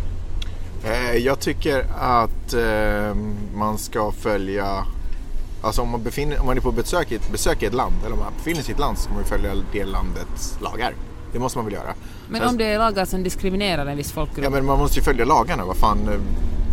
[1.19, 2.55] Jag tycker att
[3.55, 4.85] man ska följa
[5.65, 7.95] Alltså om man, befinner, om man är på besök i, ett, besök i ett land
[8.05, 10.59] eller om man befinner sig i ett land så ska man ju följa det landets
[10.63, 10.95] lagar.
[11.33, 11.95] Det måste man väl göra.
[12.29, 14.45] Men om det är lagar som diskriminerar en viss folkgrupp?
[14.45, 16.09] Ja men man måste ju följa lagarna, vad fan.
[16.09, 16.21] eh,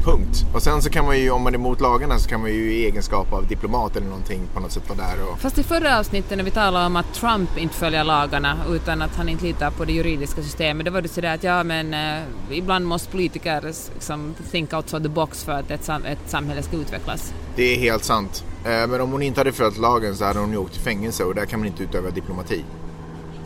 [0.06, 0.46] Punkt.
[0.54, 2.74] Och sen så kan man ju, om man är emot lagarna så kan man ju
[2.74, 5.40] i egenskap av diplomat eller någonting på något sätt vara där och...
[5.40, 9.16] Fast i förra avsnittet när vi talade om att Trump inte följer lagarna utan att
[9.16, 12.24] han inte litar på det juridiska systemet, då var det sådär att ja men eh,
[12.52, 13.62] ibland måste politiker
[13.94, 17.34] liksom think outside the box för att ett, sam- ett samhälle ska utvecklas.
[17.56, 18.44] Det är helt sant.
[18.66, 21.24] Eh, Men om hon inte hade följt lagen så hade hon ju åkt till fängelse
[21.24, 22.64] och där kan man inte utöva diplomati.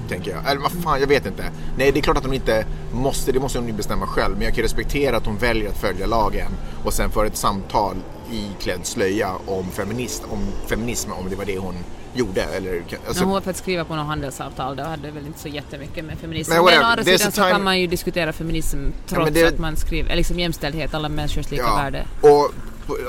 [0.10, 0.51] Tänker jag.
[0.51, 1.43] Eller vad fan, jag vet inte.
[1.78, 4.34] Nej, det är klart att hon inte måste, det måste hon ju bestämma själv.
[4.38, 6.51] Men jag kan respektera att hon väljer att följa lagen
[6.84, 7.95] och sen för ett samtal
[8.32, 11.75] iklädd slöja om, feminist, om feminism, om det var det hon
[12.13, 12.41] gjorde.
[12.41, 15.47] Eller, alltså, hon för att skriva på något handelsavtal, då hade det väl inte så
[15.47, 16.51] jättemycket med feminism.
[16.51, 19.75] Men å andra sidan så time- kan man ju diskutera feminism trots det- att man
[19.75, 22.06] skriver, eller liksom jämställdhet, alla människors lika värde.
[22.21, 22.51] Och,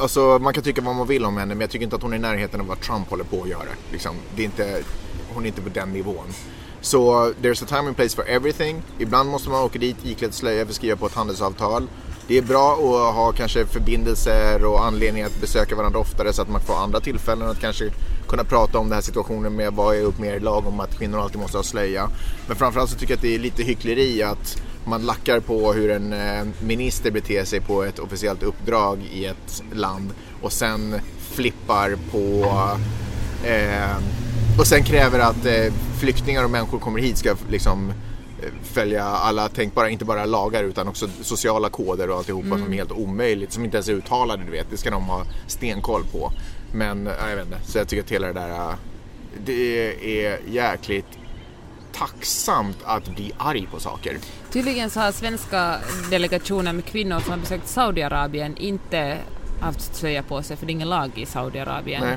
[0.01, 2.13] alltså, man kan tycka vad man vill om henne men jag tycker inte att hon
[2.13, 3.69] är i närheten av vad Trump håller på att göra.
[3.93, 4.17] Liksom.
[4.37, 4.83] Det är inte,
[5.35, 6.27] hon är inte på den nivån.
[6.81, 8.83] Så there's a time and place for everything.
[8.99, 11.89] Ibland måste man åka dit iklädd slöja för att skriva på ett handelsavtal.
[12.29, 16.49] Det är bra att ha kanske förbindelser och anledning att besöka varandra oftare så att
[16.49, 17.91] man får andra tillfällen att kanske
[18.29, 20.99] kunna prata om den här situationen med vad är upp med er lag om att
[20.99, 22.11] kvinnor alltid måste ha slöja.
[22.47, 25.91] Men framförallt så tycker jag att det är lite hyckleri att man lackar på hur
[25.91, 30.11] en eh, minister beter sig på ett officiellt uppdrag i ett land
[30.43, 32.47] och sen flippar på
[33.45, 33.97] eh,
[34.59, 37.91] och sen kräver att eh, flyktingar och människor kommer hit ska liksom
[38.43, 42.77] eh, följa alla tänkbara, inte bara lagar utan också sociala koder och alltihopa som är
[42.77, 44.67] helt omöjligt, som inte ens är uttalade du vet.
[44.71, 46.33] Det ska de ha stenkoll på.
[46.73, 48.75] Men jag vet inte, så jag tycker att hela det där, eh,
[49.45, 51.07] det är jäkligt
[51.99, 54.19] tacksamt att bli arg på saker.
[54.51, 55.77] Tydligen så har svenska
[56.11, 59.19] delegationer med kvinnor som har besökt Saudiarabien inte
[59.61, 62.03] haft slöja på sig för det är ingen lag i Saudiarabien.
[62.05, 62.17] Nej.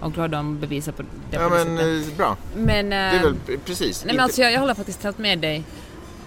[0.00, 2.10] Och då har de bevisat på det Ja men sättet.
[2.10, 4.04] eh, bra, Men, det är väl eh, precis.
[4.04, 5.64] Nej, men alltså jag, jag håller faktiskt helt med dig.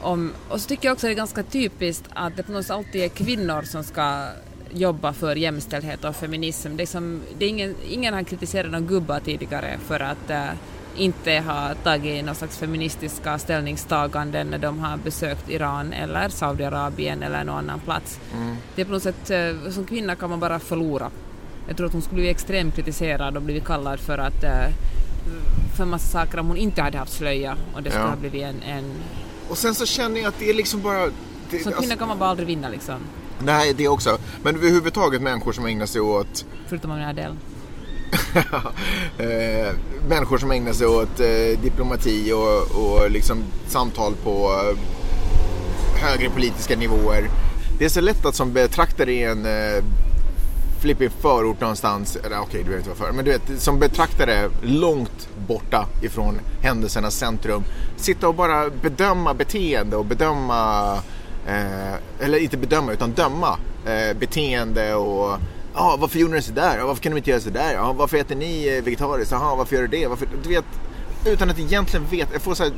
[0.02, 2.66] Om, och så tycker jag också att det är ganska typiskt att det på något
[2.66, 4.26] sätt alltid är kvinnor som ska
[4.72, 6.76] jobba för jämställdhet och feminism.
[6.76, 10.46] Det är som, det är ingen, ingen har kritiserat någon gubbar tidigare för att eh,
[10.96, 17.44] inte ha tagit någon slags feministiska ställningstaganden när de har besökt Iran eller Saudiarabien eller
[17.44, 18.20] någon annan plats.
[18.34, 18.56] Mm.
[18.76, 21.10] Det är på något sätt, eh, som kvinna kan man bara förlora.
[21.68, 24.68] Jag tror att hon skulle bli extremt kritiserad och blivit kallad för att eh,
[25.76, 28.10] för en massa saker om hon inte hade haft slöja och det skulle Ja.
[28.10, 28.92] ha blivit en, en...
[29.50, 31.06] Och sen så känner jag att det är liksom bara...
[31.06, 31.10] Det,
[31.50, 32.96] Som kvinna alltså, kan man bara aldrig vinna liksom.
[33.40, 34.18] nej, det också.
[34.44, 37.36] Men överhuvudtaget människor som ägnar sig åt Förutom är del.
[39.18, 39.76] eh,
[40.08, 44.78] människor som ägnar sig åt eh, diplomati och, och liksom samtal på eh,
[46.04, 47.30] högre politiska nivåer.
[47.80, 49.84] Det är så lätt att som betraktare i en eh,
[50.84, 54.50] flippig förort någonstans, eller okej du behöver inte vara för, men du vet som betraktare
[54.62, 57.64] långt borta ifrån händelsernas centrum.
[57.96, 60.94] Sitta och bara bedöma beteende och bedöma
[61.48, 65.38] eh, eller inte bedöma utan döma eh, beteende och
[65.74, 66.78] Ja, varför gjorde ni sådär?
[66.78, 67.74] Ja, varför kan de inte göra sådär?
[67.74, 69.32] Ja, varför äter ni eh, vegetariskt?
[69.32, 70.08] Jaha, varför gör du det?
[70.08, 70.28] Varför?
[70.44, 70.66] Du vet,
[71.28, 72.34] utan att egentligen veta.
[72.34, 72.72] Jag får så här,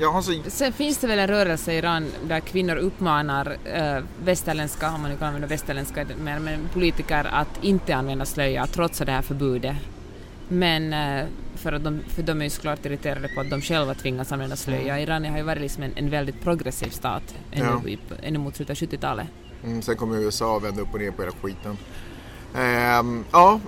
[0.00, 0.32] jag har så...
[0.48, 5.10] Sen finns det väl en rörelse i Iran där kvinnor uppmanar äh, västerländska, om man
[5.10, 9.76] nu kan använda västerländska, men, men politiker att inte använda slöja trots det här förbudet.
[10.48, 11.24] Men äh,
[11.56, 14.56] för, att de, för de är ju såklart irriterade på att de själva tvingas använda
[14.56, 15.00] slöja.
[15.00, 18.16] Iran har ju varit liksom en, en väldigt progressiv stat ännu, Ja.
[18.22, 19.26] ännu mot slutet av 70-talet.
[19.64, 21.76] Mm, sen kommer USA och vända upp och ner på hela skiten.
[22.56, 23.60] Ehm, ja,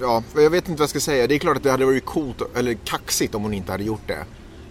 [0.00, 1.26] ja, jag vet inte vad jag ska säga.
[1.26, 4.06] Det är klart att det hade varit coolt, eller kaxigt om hon inte hade gjort
[4.06, 4.24] det.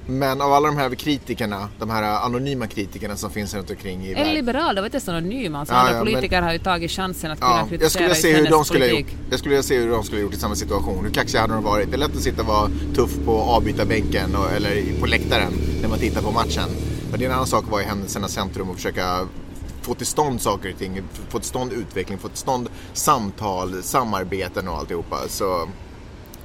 [0.06, 4.10] Men av alla de här kritikerna, de här anonyma kritikerna som finns runt omkring i
[4.10, 4.34] En världen.
[4.34, 5.56] liberal, det var inte så anonym.
[5.56, 7.89] Alltså, Ja, andra ja, men- politiker har ju tagit chansen att kunna Ja, jag kritisera
[7.89, 8.97] skulle se hur de skulle ha gjort.
[8.99, 9.17] politik.
[9.30, 11.04] Jag skulle vilja se hur de skulle ha gjort i samma situation.
[11.06, 11.89] Hur kaxiga hade de varit?
[11.91, 15.99] Det är lätt att sitta och vara tuff på avbytarbänken eller på läktaren när man
[15.99, 16.69] tittar på matchen.
[17.12, 19.28] Men det är en annan sak att vara i händelsernas centrum och försöka
[19.89, 21.02] få till stånd saker och ting.
[21.30, 25.17] Få till stånd utveckling, få till stånd samtal, samarbeten och alltihopa.
[25.28, 25.67] Så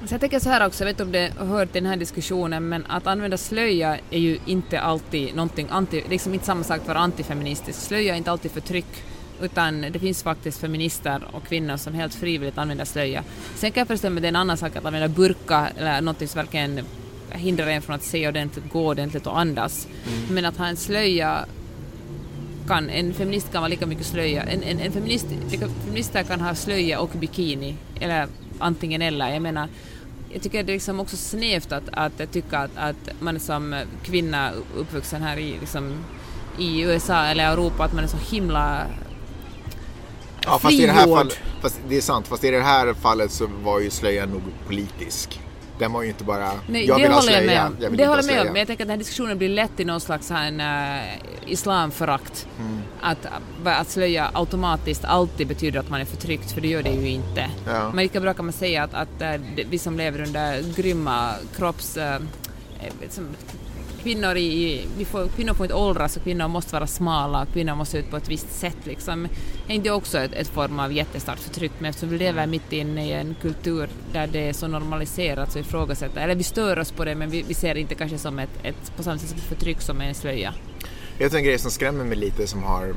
[0.05, 1.97] Så jag tänker så här också, jag vet inte om det har hört den här
[1.97, 6.81] diskussionen, men att använda slöja är ju inte alltid någonting anti, liksom inte samma sak
[6.81, 7.79] att vara antifeministisk.
[7.79, 9.03] Slöja är inte alltid förtryck,
[9.41, 13.23] utan det finns faktiskt feminister och kvinnor som helt frivilligt använder slöja.
[13.55, 16.27] Sen kan jag förstå att det är en annan sak att använda burka eller någonting
[16.27, 16.85] som verkligen
[17.29, 19.87] hindrar en från att se ordentligt, gå ordentligt och andas.
[20.29, 21.45] Men att ha en slöja
[22.67, 25.27] kan, en feminist kan vara lika mycket slöja, en, en, en feminist,
[25.85, 28.27] feminister kan ha slöja och bikini, eller
[28.59, 29.29] antingen eller.
[29.29, 29.67] Jag menar,
[30.33, 34.51] jag tycker det är liksom också snävt att, att tycka att, att man som kvinna
[34.75, 35.93] uppvuxen här i, liksom,
[36.59, 38.87] i USA eller Europa, att man är så himla
[40.45, 43.31] Ja, fast i det här fallet, fast det är sant, fast i det här fallet
[43.31, 45.39] så var ju slöjan nog politisk.
[45.79, 47.97] Den var ju inte bara, Nej, jag det vill ha håller jag med jag vill
[47.99, 49.85] Det håller jag med om, men jag tänker att den här diskussionen blir lätt i
[49.85, 51.03] någon slags här, en, äh,
[51.45, 52.47] islamförakt.
[52.59, 52.79] Mm.
[53.01, 53.27] Att,
[53.65, 57.49] att slöja automatiskt alltid betyder att man är förtryckt, för det gör det ju inte.
[57.67, 57.91] Ja.
[57.93, 61.97] Men lika bra kan man säga att, att det- vi som lever under grymma kropps...
[61.97, 62.19] Eh,
[63.09, 63.27] som,
[64.05, 67.97] kvinnor, i, vi får, kvinnor får inte åldras och kvinnor måste vara smala, kvinnor måste
[67.97, 68.77] ut på ett visst sätt.
[68.83, 69.25] Liksom.
[69.67, 71.71] Är inte det också ett, ett form av jättestarkt förtryck?
[71.79, 75.59] Men eftersom vi lever mitt inne i en kultur där det är så normaliserat så
[75.59, 78.39] ifrågasätter, eller vi stör oss på det men vi, vi ser det inte kanske som
[78.39, 80.53] ett, ett på samma sätt som ett förtryck som en slöja.
[81.17, 82.93] Jag tror en grej som skrämmer mig lite som har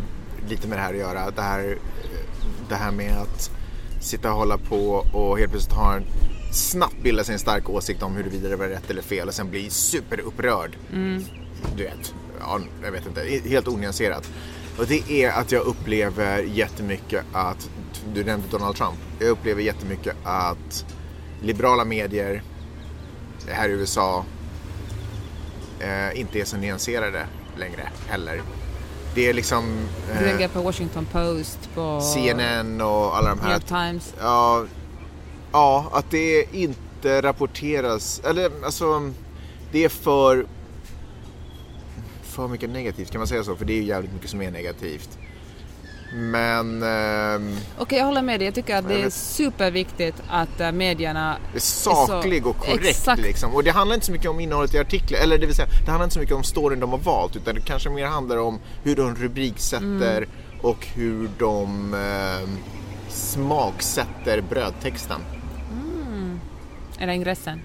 [0.48, 1.30] lite med det här att göra.
[1.30, 1.78] Det här,
[2.68, 3.50] det här med att
[4.00, 6.04] sitta och hålla på och helt plötsligt ha en
[6.50, 9.50] snabbt bilda sig en stark åsikt om huruvida det var rätt eller fel och sen
[9.50, 10.76] bli superupprörd.
[11.76, 14.30] Du vet, ja, jag vet inte, helt onyanserat.
[14.78, 17.70] Och det är att jag upplever jättemycket att,
[18.14, 20.84] du nämnde Donald Trump, jag upplever jättemycket att
[21.42, 22.42] liberala medier
[23.48, 24.24] här i USA
[25.80, 28.42] eh, inte är så nyanserade längre heller.
[29.14, 33.44] Det är liksom Du eh, tänker på Washington Post, på CNN och alla de New
[33.46, 33.52] här.
[33.54, 34.14] York Times.
[34.20, 34.64] Ja,
[35.52, 39.12] ja, att det inte rapporteras, eller alltså
[39.72, 40.46] det är för
[42.22, 43.56] för mycket negativt, kan man säga så?
[43.56, 45.18] För det är ju jävligt mycket som är negativt.
[46.14, 48.46] Men ehm, Okej, jag håller med dig.
[48.46, 53.54] Jag tycker att det är superviktigt att äh, medierna är saklig och korrekt liksom.
[53.54, 55.90] Och det handlar inte så mycket om innehållet i artiklar, eller det vill säga, det
[55.90, 58.58] handlar inte så mycket om storyn de har valt, utan det kanske mer handlar om
[58.82, 60.28] hur de rubriksätter Mm.
[60.62, 62.58] och hur de ehm,
[63.08, 65.20] smaksätter brödtexten.
[66.98, 67.60] Eller ingressen.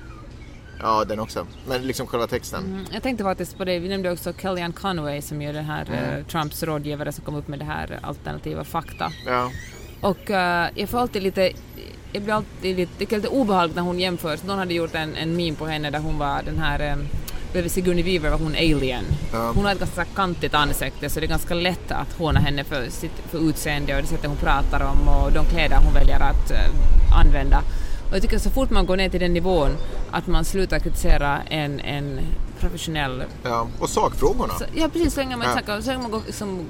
[0.79, 1.47] Ja, den också.
[1.67, 2.63] Men liksom själva texten.
[2.65, 5.85] Mm, Jag tänkte faktiskt på det, vi nämnde också Kellyanne Conway som är den här
[5.87, 5.99] Mm.
[6.19, 9.11] eh, Trumps rådgivare som kom upp med det här alternativa fakta.
[9.25, 9.51] Ja.
[10.01, 11.51] Och eh, jag får alltid lite,
[12.11, 14.43] jag blir alltid lite, det är lite obehagligt när hon jämförs.
[14.43, 16.95] Någon hade gjort en, en meme på henne där hon var den här eh,
[17.51, 19.03] Bredvid Sigourney Weaver var hon alien.
[19.33, 19.51] Ja.
[19.55, 22.89] Hon har ett ganska kantigt ansikte så det är ganska lätt att håna henne för
[22.89, 26.51] sitt för utseende och det sättet hon pratar om och de kläder hon väljer att
[26.51, 27.63] eh, använda.
[28.13, 29.77] Och jag tycker så fort man går ner till den nivån
[30.11, 32.19] att man slutar kritisera en, en
[32.59, 33.67] professionell ja.
[33.79, 34.53] Och sakfrågorna.
[34.53, 35.53] så, ja precis, så länge man, Ja.
[35.53, 36.65] snackar, så länge man går, liksom,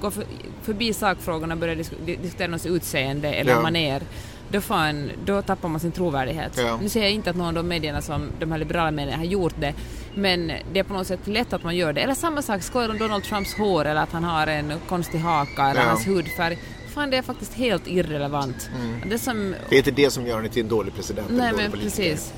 [0.00, 0.24] går för,
[0.62, 3.60] förbi sakfrågorna och börjar disk, di- diskutera någons utseende eller Ja.
[3.62, 4.02] maner,
[4.50, 6.52] då, fan, då tappar man sin trovärdighet.
[6.58, 6.78] Ja.
[6.82, 9.24] Nu säger jag inte att någon av de medierna som de här liberala medierna har
[9.24, 9.74] gjort det,
[10.14, 12.00] men det är på något sätt lätt att man gör det.
[12.00, 15.68] Eller samma sak, skojar om Donald Trumps hår eller att han har en konstig haka
[15.70, 15.88] eller Ja.
[15.88, 16.58] hans hudfärg.
[16.94, 18.70] Fan, det är faktiskt helt irrelevant.
[19.10, 19.54] Det som...
[19.68, 21.28] Det är inte det som gör henne till en dålig president.
[21.30, 22.02] Nej en dålig men politiker.
[22.10, 22.32] precis.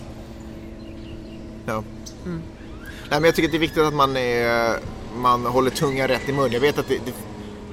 [1.66, 1.82] Ja.
[2.24, 4.76] Nej, men jag tycker att det är viktigt att man, är,
[5.16, 6.52] man håller tungan rätt i mun.
[6.52, 7.12] Jag vet att det, det,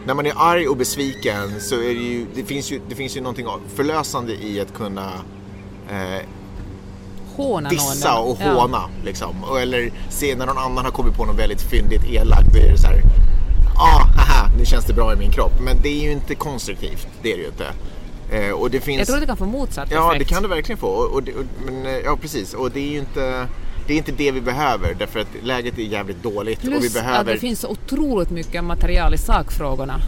[0.05, 3.17] när man är arg och besviken så är det ju, det finns ju, det finns
[3.17, 5.11] ju någonting förlösande i att kunna
[5.91, 6.25] eh,
[7.35, 8.31] Håna dissa någon.
[8.31, 8.53] och Ja.
[8.61, 8.89] håna.
[9.05, 9.43] Liksom.
[9.43, 12.53] Och, eller se när någon annan har kommit på något väldigt fyndigt elakt.
[12.53, 13.01] Då är det så här,
[13.79, 15.53] ah, haha, nu känns det bra i min kropp.
[15.61, 17.67] Men det är ju inte konstruktivt, det är det ju inte.
[18.31, 18.97] Eh, och det finns...
[18.97, 20.27] Jag tror att det kan få motsatt Ja, effekt.
[20.29, 20.87] det kan det verkligen få.
[20.87, 22.53] Och, och, det- och, men, eh, ja, precis.
[22.53, 23.47] Och det är ju inte
[23.87, 24.93] det, är inte det vi behöver.
[24.99, 26.59] Därför att läget är jävligt dåligt.
[26.59, 27.19] och vi Plus behöver...
[27.19, 30.01] att det finns otroligt mycket material i sakfrågorna.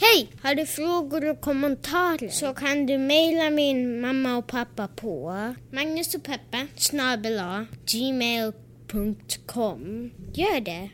[0.00, 0.28] Hej!
[0.42, 5.34] Har du frågor och kommentarer så kan du mejla min mamma och pappa på
[5.72, 7.66] Magnus och Peppe snabel A,
[8.94, 10.10] gmail.com.
[10.32, 10.90] Gör det!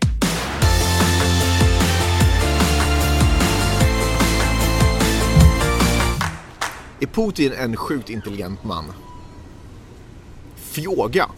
[7.01, 8.85] Är Putin en sjukt intelligent man?
[10.57, 11.31] Fråga.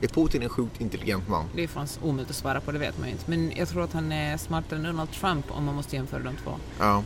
[0.00, 1.46] Är Putin en sjukt intelligent man?
[1.54, 3.30] Det är fan omöjligt att svara på, det vet man ju inte.
[3.30, 6.36] Men jag tror att han är smartare än Donald Trump om man måste jämföra de
[6.36, 6.50] två.
[6.78, 7.02] Ja.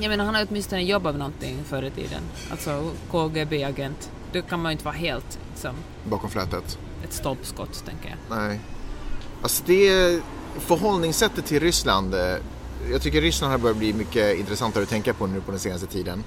[0.00, 2.22] Jag menar, han har åtminstone jobbat med någonting förr i tiden.
[2.50, 4.10] Alltså KGB-agent.
[4.32, 6.78] Det kan man ju inte vara helt liksom, Bakom flötet.
[7.04, 8.38] Ett stolpskott, tänker jag.
[8.38, 8.60] Nej.
[9.42, 10.20] Alltså det
[10.58, 12.14] förhållningssättet till Ryssland.
[12.14, 12.36] eh,
[12.90, 15.86] Jag tycker Ryssland har börjat bli mycket intressantare att tänka på nu på den senaste
[15.86, 16.24] tiden.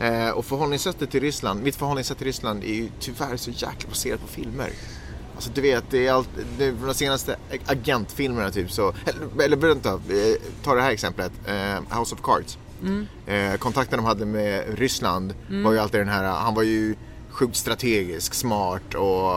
[0.00, 4.20] Eh, och förhållningssättet till Ryssland, mitt förhållningssätt till Ryssland är ju tyvärr så jäkla baserat
[4.20, 4.70] på filmer.
[5.34, 7.36] Alltså du vet, det är allt, det är de senaste
[7.66, 8.94] agentfilmerna typ så,
[9.42, 9.98] eller, vänta, eh,
[10.62, 11.32] ta det här exemplet,
[11.98, 12.58] House of Cards.
[13.26, 16.94] Eh, kontakten de hade med Ryssland var ju alltid den här, han var ju
[17.30, 19.32] sjukt strategisk, smart och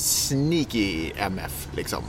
[0.00, 2.04] sneaky MF liksom.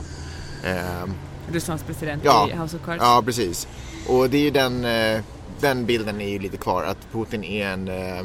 [0.64, 1.10] Eh,
[1.52, 3.02] Rysslands president ja, i House of Cards.
[3.02, 3.68] ja, precis.
[4.08, 5.20] Och det är ju den, eh,
[5.60, 8.24] den bilden är ju lite kvar, att Putin är en, eh,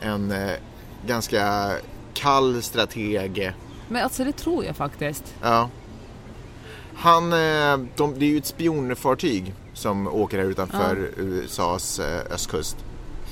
[0.00, 0.52] en eh,
[1.06, 1.72] ganska
[2.14, 3.52] kall strateg.
[3.88, 5.34] Men alltså det tror jag faktiskt.
[5.42, 5.70] Ja.
[6.94, 7.30] Han,
[7.96, 12.76] de, det är ju ett spionfartyg som åker här utanför USAs eh, östkust.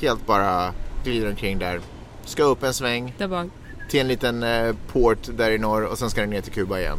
[0.00, 0.72] Helt bara
[1.04, 1.80] glider omkring där.
[2.24, 3.48] Ska upp en sväng Det var
[3.88, 6.78] till en liten eh, port där i norr och sen ska den ner till Kuba
[6.78, 6.98] igen.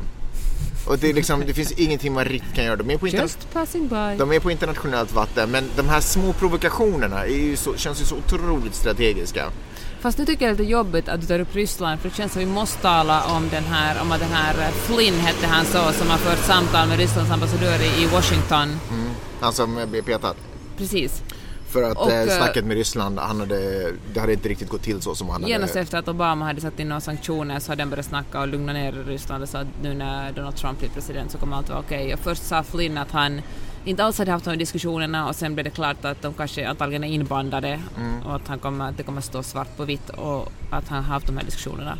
[0.88, 2.76] Och det, är liksom, det finns ingenting man riktigt kan göra.
[2.76, 4.15] De är, på just passing by.
[4.17, 8.06] de är på internationellt vatten men de här små provokationerna är ju så, känns ju
[8.06, 9.52] så otroligt strategiska.
[10.00, 12.15] Fast nu tycker jag det är lite jobbigt att du tar upp Ryssland för det
[12.15, 15.47] känns som vi måste tala om den här, om att den här eh, Flynn hette
[15.47, 18.80] han så, som har fört samtal med Rysslands ambassadör i, Washington.
[19.39, 20.34] Han som blev petad.
[20.78, 21.21] Precis.
[21.67, 24.84] För att Och, eh, eh, snacket med Ryssland, han hade, det hade inte riktigt gått
[24.84, 25.82] till så som han Genast hade.
[25.82, 28.73] efter att Obama hade satt in några sanktioner så hade den börjat snacka och lugna
[28.73, 31.80] ner Ryssland och sa att nu när Donald Trump blir president så kommer allt vara
[31.80, 32.13] okej.
[32.13, 33.41] Och först sa Flynn att han
[33.86, 37.03] inte alls hade haft de diskussionerna och sen blev det klart att de kanske antagligen
[37.03, 37.80] är inblandade
[38.25, 41.13] och att, han kommer, att det kommer stå svart på vitt och att han har
[41.13, 41.97] haft de här diskussionerna.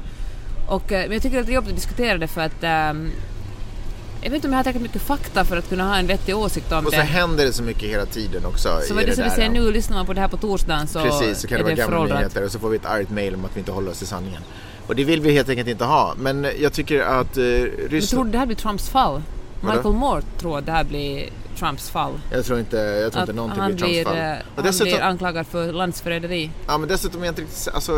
[0.68, 3.12] Och, eh, men jag tycker att det är jobbigt att diskutera det för att ehm,
[4.28, 6.38] jag vet inte om jag har tillräckligt mycket fakta för att kunna ha en vettig
[6.38, 7.04] åsikt om Och så det.
[7.04, 8.80] händer det så mycket hela tiden också.
[8.88, 11.00] Så vad det som vi säger nu, lyssnar man på det här på torsdagen så
[11.00, 12.20] Precis, så kan det vara det gamla föråldrat.
[12.20, 14.08] nyheter och så får vi ett argt mail om att vi inte håller oss till
[14.08, 14.42] sanningen.
[14.88, 16.14] Och det vill vi helt enkelt inte ha.
[16.18, 18.28] Men jag tycker att eh, tror Ryssland...
[18.28, 19.22] du det här blir Trumps fall?
[19.62, 21.30] Michael Moore tror att det här blir
[21.60, 22.12] Trumps fall.
[22.32, 24.16] Jag tror inte, jag tror Att inte någonting blir Trumps blir, fall.
[24.18, 26.52] eh, Och han dessutom, blir anklagad för landsförräderi.
[26.68, 27.92] ja, men dessutom är inte riktigt, alltså,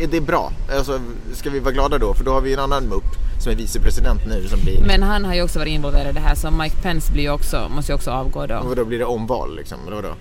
[0.00, 0.52] är det bra?
[0.76, 1.00] Alltså,
[1.32, 2.14] ska vi vara glada då?
[2.14, 3.04] För då har vi en annan mupp
[3.42, 4.84] som är vicepresident nu som blir...
[4.86, 7.68] Men han har ju också varit involverad i det här så Mike Pence blir också,
[7.74, 8.56] måste ju också avgå då.
[8.56, 10.14] Och då blir det omval liksom, eller vadå?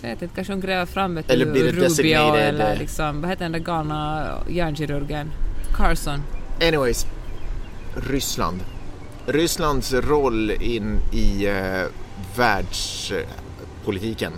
[0.00, 3.20] Jag vet inte, kanske hon gräver fram ett Eller blir det Rubio eller eh, liksom,
[3.20, 5.30] vad heter den där galna hjärnkirurgen?
[5.76, 6.22] Carson.
[6.62, 7.06] Anyways,
[7.94, 8.60] Ryssland.
[9.26, 11.82] Rysslands roll in i eh,
[12.36, 14.32] världspolitiken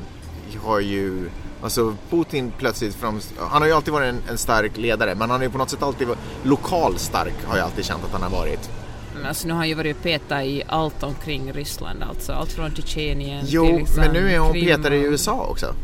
[0.65, 1.31] har ju...
[1.63, 3.21] Alltså Putin plötsligt fram...
[3.39, 5.71] Han har ju alltid varit en, en stark ledare men han har ju på något
[5.71, 8.71] sätt alltid varit lokal stark har jag alltid känt att han har varit.
[9.15, 12.33] Men alltså nu har han ju varit och petat i allt omkring Ryssland alltså.
[12.33, 15.75] Allt från Tjetjenien Jo, till liksom men nu är hon petare i USA också.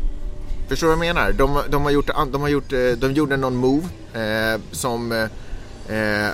[0.67, 1.31] Förstår du vad jag menar?
[1.31, 5.23] De, de har gjort, de har gjort, eh, de gjorde någon move eh, som eh,
[5.97, 6.31] eh,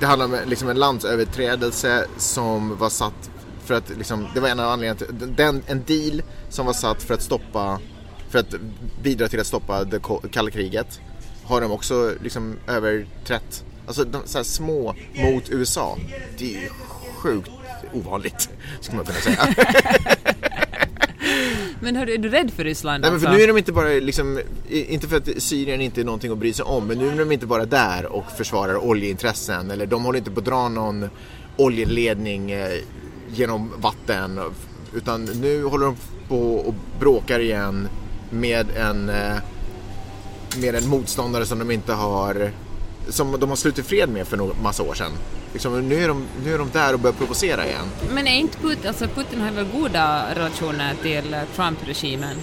[0.00, 3.30] det handlar om liksom en landsöverträdelse som var satt
[3.64, 7.02] för att liksom, det var en av anledningarna till, den, en deal som var satt
[7.02, 7.80] för att stoppa,
[8.28, 8.54] för att
[9.02, 10.00] bidra till att stoppa det
[10.30, 11.00] kalla kriget
[11.44, 13.64] har de också liksom överträtt.
[13.86, 15.98] Alltså de, så här små mot USA,
[16.38, 16.68] det är ju
[17.16, 17.50] sjukt
[17.92, 18.48] ovanligt
[18.80, 19.54] skulle man kunna säga.
[21.80, 23.28] Men hörru, är du rädd för Ryssland Nej men alltså?
[23.28, 26.38] för nu är de inte bara liksom, inte för att Syrien inte är någonting att
[26.38, 30.04] bry sig om, men nu är de inte bara där och försvarar oljeintressen eller de
[30.04, 31.10] håller inte på att dra någon
[31.56, 32.80] oljeledning eh,
[33.34, 34.40] genom vatten
[34.94, 35.96] utan nu håller de
[36.28, 37.88] på och bråkar igen
[38.30, 39.36] med en, eh,
[40.56, 42.50] med en motståndare som de inte har
[43.08, 45.12] som de har slutit fred med för någon massa år sedan.
[45.52, 47.84] Liksom, nu, är de, nu är de där och börjar provocera igen.
[48.10, 52.36] Men är inte Putin, alltså Putin har väl goda relationer till Trump-regimen?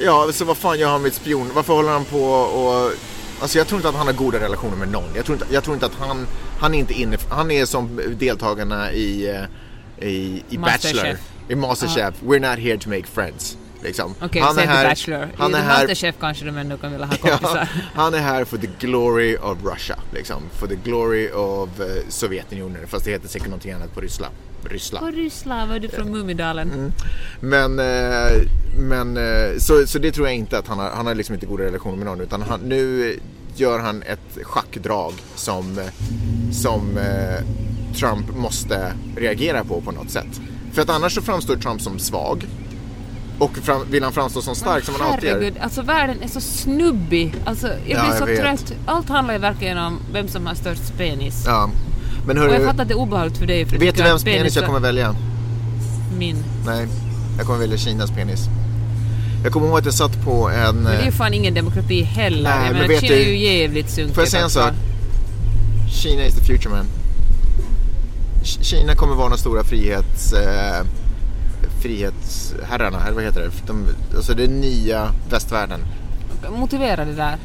[0.00, 1.50] Ja, så vad fan gör han med spion?
[1.54, 2.92] Varför håller han på och...
[3.40, 5.14] Alltså jag tror inte att han har goda relationer med någon.
[5.14, 6.26] Jag tror inte, jag tror inte att han
[6.58, 10.58] Han är inte inne, han är som deltagarna i, eh, i, i.
[10.58, 11.16] Bachelor.
[11.48, 12.14] I Masterchef.
[12.22, 13.56] We're not here to make friends.
[13.82, 14.14] Liksom.
[14.20, 15.28] Okej, han är här, Bachelor.
[15.36, 17.68] han är här Masterchef kanske de ändå kan vilja ha Ja, kompisar.
[17.94, 20.42] han är här for the glory of Russia, liksom.
[20.52, 24.34] For the glory of eh, Sovjetunionen, fast det heter säkert någonting annat på Ryssland.
[24.64, 25.06] Ryssland.
[25.06, 26.70] Och Ryssland, var du från Mumidalen?
[26.72, 26.92] Mm.
[27.40, 28.42] Men, eh,
[28.78, 31.46] men eh, så, så det tror jag inte att han har, han har liksom inte
[31.46, 33.18] goda relationer med någon utan han, nu
[33.60, 35.84] gör han ett schackdrag som, eh,
[36.52, 37.44] som eh,
[37.96, 40.40] Trump måste reagera på på något sätt.
[40.72, 42.46] För att annars så framstår Trump som svag
[43.38, 45.34] och fram, vill han framstå som stark som han alltid gör.
[45.34, 47.34] Herregud, alltså världen är så snubbig.
[47.44, 48.40] Alltså, jag blir Ja, jag så vet.
[48.40, 48.72] trött.
[48.86, 51.44] Allt handlar ju verkligen om vem som har störst penis.
[51.46, 51.70] Ja.
[52.26, 53.66] Men Och jag hörru, fattar att det är obehagligt för dig.
[53.66, 55.16] För vet du vems penis jag är kommer välja?
[56.18, 56.44] Min.
[56.66, 56.86] Nej,
[57.38, 58.40] jag kommer välja Kinas penis.
[59.46, 60.76] Jag kommer ihåg att jag satt på en...
[60.76, 62.50] Men det är ju eh, fan ingen demokrati heller.
[62.50, 64.14] Nej, jag men menar, Kina är ju jävligt sunkigt.
[64.14, 64.72] Får jag säga en sak?
[66.02, 66.86] Kina is the future man.
[68.44, 70.86] Kina kommer vara de stora frihets, eh,
[71.82, 73.50] frihetsherrarna, eller vad heter det?
[73.66, 73.86] De,
[74.16, 75.80] alltså den nya västvärlden.
[76.50, 77.36] Motivera det där.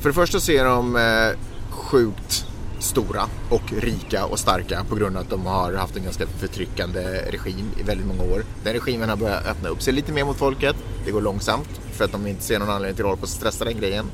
[0.00, 1.38] För det första så är de eh,
[1.70, 2.43] sjukt
[2.84, 7.00] stora och rika och starka på grund av att de har haft en ganska förtryckande
[7.30, 8.44] regim i väldigt många år.
[8.64, 10.76] Den regimen har börjat öppna upp sig lite mer mot folket.
[11.04, 13.30] Det går långsamt för att de inte ser någon anledning till att hålla på att
[13.30, 14.06] stressa den grejen.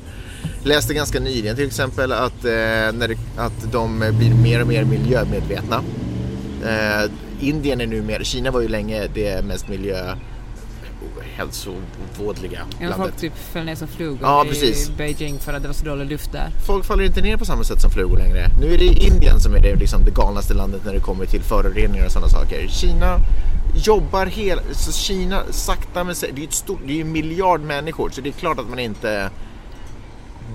[0.63, 2.51] Läste ganska nyligen till exempel att, eh,
[2.93, 5.83] när det, att de blir mer och mer miljömedvetna.
[6.65, 10.15] Eh, Indien är nu mer, Kina var ju länge det mest miljö
[11.41, 12.97] hälsovådliga Ja, landet.
[12.97, 14.91] folk typ föll ner som flugor Ja, i precis.
[14.97, 16.49] Beijing för att det var så dålig luft där.
[16.67, 18.47] folk faller inte ner på samma sätt som flugor längre.
[18.61, 21.41] Nu är det Indien som är det, liksom, det galnaste landet när det kommer till
[21.41, 22.67] föroreningar och sådana saker.
[22.67, 23.17] Kina
[23.85, 24.61] jobbar hela...
[24.73, 27.61] Så Kina sakta men säkert, det är ju ett stort, det är ju en miljard
[27.61, 29.29] människor så det är klart att man inte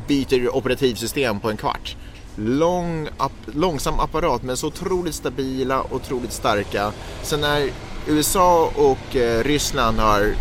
[0.07, 1.97] byter operativsystem på en kvart.
[2.37, 6.93] Lång, app, långsam apparat men så otroligt stabila och otroligt starka.
[7.23, 7.69] Så när
[8.09, 10.35] USA och eh, Ryssland har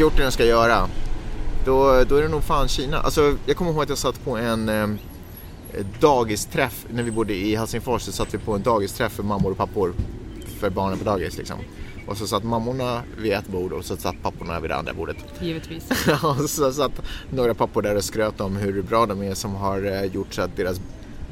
[0.00, 0.88] gjort det de ska göra
[1.64, 3.00] då, då är det nog fan Kina.
[3.00, 4.86] Alltså, jag kommer ihåg att jag satt på en eh,
[6.00, 8.02] dagisträff när vi bodde i Helsingfors.
[8.02, 9.94] Så satt vi på en dagisträff för mammor och pappor
[10.58, 11.38] för barnen på dagis.
[11.38, 11.56] Liksom.
[12.06, 15.16] Och så satt mammorna vid ett bord och så satt papporna vid det andra bordet.
[15.40, 15.90] Givetvis.
[16.22, 16.92] och så satt
[17.30, 20.42] några pappor där och skröt om hur bra de är som har eh, gjort så
[20.42, 20.80] att deras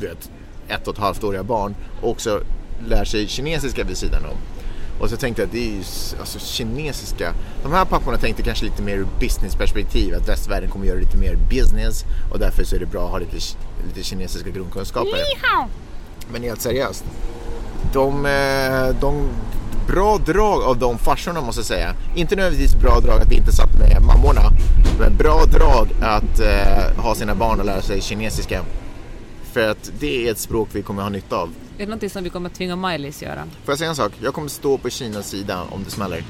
[0.00, 0.30] du vet,
[0.68, 2.40] ett och ett halvt åriga barn också
[2.88, 4.57] lär sig kinesiska vid sidan om.
[5.00, 5.82] Och så tänkte jag att det är ju
[6.20, 7.34] alltså, kinesiska.
[7.62, 10.14] De här papporna tänkte kanske lite mer ur businessperspektiv.
[10.14, 13.18] Att västvärlden kommer göra lite mer business och därför så är det bra att ha
[13.18, 13.36] lite,
[13.86, 15.10] lite kinesiska grundkunskaper.
[16.32, 17.04] Men helt seriöst.
[17.92, 19.28] De, eh, de,
[19.86, 21.94] bra drag av de farsorna måste jag säga.
[22.16, 24.50] Inte nödvändigtvis bra drag att vi inte satt med mammorna.
[24.98, 28.62] Men bra drag att eh, ha sina barn och lära sig kinesiska.
[29.52, 31.48] För att det är ett språk vi kommer ha nytta av.
[31.48, 33.44] Är det någonting som vi kommer att tvinga Maj-Lis göra?
[33.64, 34.12] Får jag säga en sak?
[34.22, 36.24] Jag kommer stå på Kinas sida om det smäller.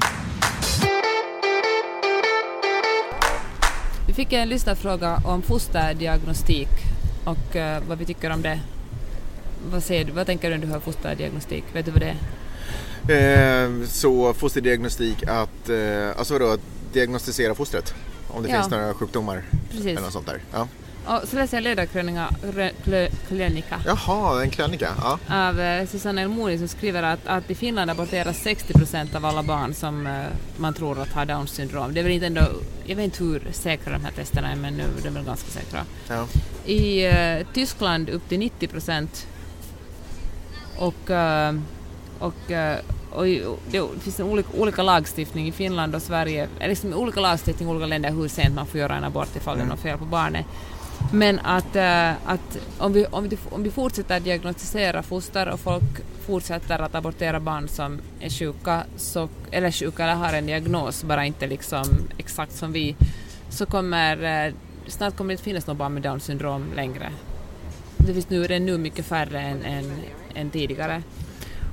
[4.06, 6.68] Vi fick en lyssnarfråga om fosterdiagnostik
[7.24, 8.60] och eh, vad vi tycker om det.
[9.70, 10.12] Vad, säger du?
[10.12, 11.64] vad tänker du när du hör fosterdiagnostik?
[11.72, 12.14] Vet du vad det
[13.08, 13.66] är?
[13.68, 16.60] Eh, så fosterdiagnostik att, eh, alltså vadå, att
[16.92, 17.94] diagnostisera fostret?
[18.28, 18.54] Om det Ja.
[18.56, 19.86] finns några sjukdomar Precis.
[19.86, 20.40] eller något sånt där.
[20.52, 20.68] Ja.
[21.06, 24.88] Och så läser jag ledarkrönika krö- klö- krönika Jaha, en krönika.
[25.00, 25.18] Ja.
[25.48, 29.42] av eh, Susanna Elmoni som skriver att, att i Finland aborteras 60 procent av alla
[29.42, 30.12] barn som eh,
[30.56, 31.94] man tror att har Downs syndrom.
[31.94, 32.40] Det är väl inte ändå,
[32.86, 35.50] jag vet inte hur säkra de här testerna är men nu de är väl ganska
[35.50, 35.84] säkra.
[36.08, 36.26] Ja.
[36.72, 39.26] I eh, Tyskland upp till 90 procent.
[40.78, 41.54] Och, eh,
[42.18, 42.34] och,
[43.12, 47.20] och i- det finns en olika, olika lagstiftning i Finland och Sverige, eller liksom olika
[47.20, 49.68] lagstiftning i olika länder hur sent man får göra en abort ifall det är Mm.
[49.74, 50.46] något fel på barnet.
[51.12, 55.82] Men att, eh, att om, vi, om, vi, om vi fortsätter diagnostisera foster och folk
[56.26, 61.24] fortsätter att abortera barn som är sjuka, så, eller sjuka eller har en diagnos, bara
[61.24, 61.84] inte liksom
[62.18, 62.96] exakt som vi,
[63.50, 64.52] så kommer eh,
[64.86, 67.12] snart kommer det inte finnas några barn med Downs syndrom längre.
[67.96, 69.92] Det finns nu, det är nu mycket färre än, än,
[70.34, 71.02] än tidigare.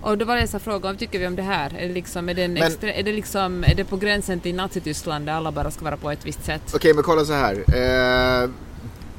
[0.01, 1.73] Och då var det en fråga, vad tycker vi om det här?
[1.77, 4.39] Är det, liksom, är, det en Men- extra, är, det liksom, är det på gränsen
[4.39, 6.61] till Nazityskland där alla bara ska vara på ett visst sätt?
[6.75, 7.53] Okej, men kolla så här.
[7.53, 8.49] Eh,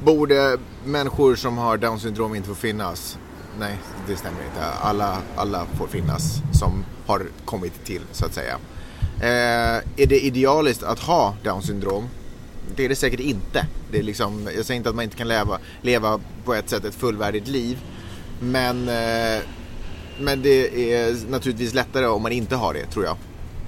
[0.05, 3.19] borde människor som har Downs syndrom inte få finnas?
[3.59, 3.79] Nej,
[4.09, 4.65] det stämmer inte.
[4.83, 8.59] Alla, alla får finnas som har kommit till, så att säga.
[9.21, 12.09] Eh, är det idealiskt att ha Downs syndrom?
[12.77, 13.67] Det är det säkert inte.
[13.91, 16.85] Det är liksom, jag säger inte att man inte kan leva, leva på ett sätt
[16.85, 17.79] ett fullvärdigt liv.
[18.41, 19.43] Men, eh,
[20.21, 23.17] men det är naturligtvis lättare om man inte har det, tror jag.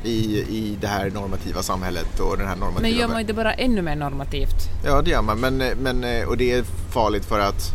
[0.05, 3.55] I, I det här normativa samhället och den här normativa Men gör man inte bara
[3.55, 4.69] ännu mer normativt?
[4.85, 7.73] Ja det gör man men, men, och det är farligt för att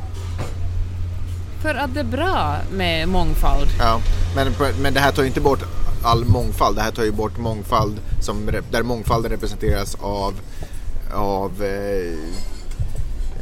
[1.61, 3.67] För att det är bra med mångfald.
[3.79, 3.99] Ja,
[4.35, 5.63] men, men det här tar ju inte bort
[6.03, 6.75] all mångfald.
[6.75, 10.33] Det här tar ju bort mångfald som, där mångfalden representeras av,
[11.13, 12.13] av eh,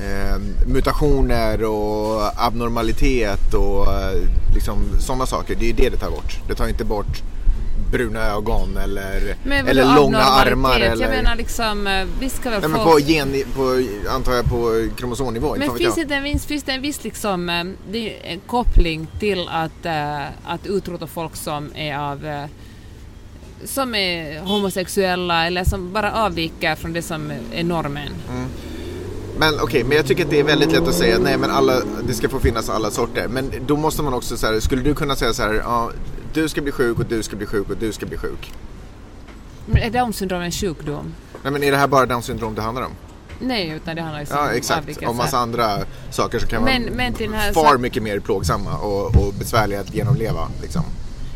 [0.06, 4.22] eh, mutationer och abnormalitet och eh,
[4.54, 5.56] liksom sådana saker.
[5.56, 6.40] Det är ju det det tar bort.
[6.48, 7.24] Det tar inte bort
[7.92, 10.80] bruna ögon eller, eller långa armar.
[10.80, 11.02] Eller...
[11.02, 12.92] Jag menar liksom, eh, visst ska väl Nej, folk...
[12.92, 15.56] på, gen, på, antar jag på kromosomnivå.
[15.58, 19.86] Men finns, inte en, finns det en viss liksom, eh, det en koppling till att,
[19.86, 22.48] uh, att utrota folk som är av
[23.64, 28.10] som är homosexuella eller som bara avviker från det som är normen.
[28.30, 28.48] Mm.
[29.38, 31.52] Men okej, okay, men jag tycker att det är väldigt lätt att säga nej men
[31.52, 31.74] alla,
[32.08, 33.28] det ska få finnas alla sorter.
[33.28, 35.92] Men då måste man också säga, skulle du kunna säga så här, ja,
[36.34, 38.54] du ska bli sjuk och du ska bli sjuk och du ska bli sjuk.
[39.66, 41.14] Men är Downs syndrom en sjukdom?
[41.44, 42.92] Nej men är det här bara Downs syndrom det handlar om?
[43.40, 45.04] Nej, utan det handlar liksom ja, exakt.
[45.04, 45.78] om massa andra
[46.10, 49.80] saker som kan men, vara men till här far mycket mer plågsamma och, och besvärliga
[49.80, 50.48] att genomleva.
[50.62, 50.84] Liksom.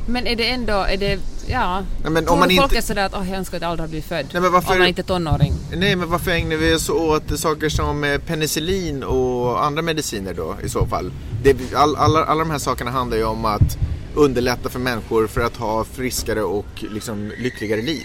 [0.07, 2.77] Men är det ändå, är det, ja, Nej, men om man folk inte...
[2.77, 4.25] är sådär att oh, jag önskar att jag aldrig blivit född.
[4.33, 4.71] Nej, men varför...
[4.71, 5.53] Om man inte är tonåring.
[5.73, 10.55] Nej men varför ägnar vi oss åt saker som eh, penicillin och andra mediciner då
[10.63, 11.11] i så fall?
[11.43, 13.77] Det, all, alla, alla de här sakerna handlar ju om att
[14.15, 18.03] underlätta för människor för att ha friskare och liksom lyckligare liv.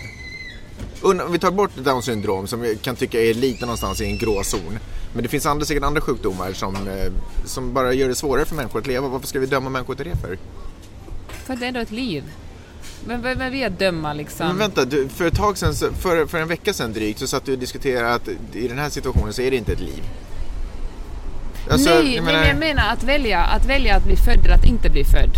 [1.02, 4.18] Om vi tar bort Downs syndrom som vi kan tycka är lite någonstans i en
[4.18, 4.78] grå zon.
[5.12, 7.12] Men det finns andra, säkert andra sjukdomar som, eh,
[7.44, 9.08] som bara gör det svårare för människor att leva.
[9.08, 10.38] Varför ska vi döma människor till det för?
[11.28, 12.24] För att det är ändå ett liv.
[13.04, 14.46] Men vem är vi att döma liksom?
[14.46, 17.44] Men vänta, du, för ett tag sedan, för, för en vecka sedan drygt så satt
[17.44, 20.02] du och diskuterade att i den här situationen så är det inte ett liv.
[21.70, 22.38] Alltså, Nej, jag menar...
[22.38, 25.30] men jag menar att välja, att välja att bli född eller att inte bli född.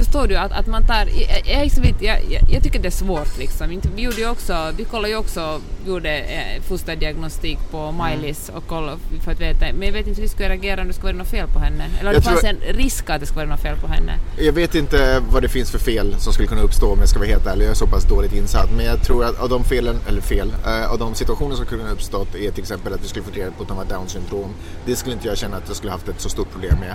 [0.00, 1.08] Förstår du att, att man tar,
[1.44, 1.70] jag,
[2.00, 3.80] jag, jag, jag tycker det är svårt liksom.
[3.96, 8.58] Vi gjorde ju också, vi kollade ju också, gjorde eh, fosterdiagnostik på Maj-Lis mm.
[8.58, 10.92] och kollade för att veta, men jag vet inte hur vi skulle reagera om det
[10.92, 11.84] skulle vara något fel på henne.
[12.00, 14.12] Eller om det fanns en risk att det skulle vara något fel på henne.
[14.38, 17.18] Jag vet inte vad det finns för fel som skulle kunna uppstå om jag ska
[17.18, 18.68] vara helt ärlig, jag är så pass dåligt insatt.
[18.76, 21.80] Men jag tror att av de felen, eller fel, uh, av de situationer som skulle
[21.80, 24.08] kunna uppstått är till exempel att vi skulle få reda på att de har down
[24.08, 24.50] syndrom.
[24.86, 26.94] Det skulle inte jag känna att jag skulle haft ett så stort problem med.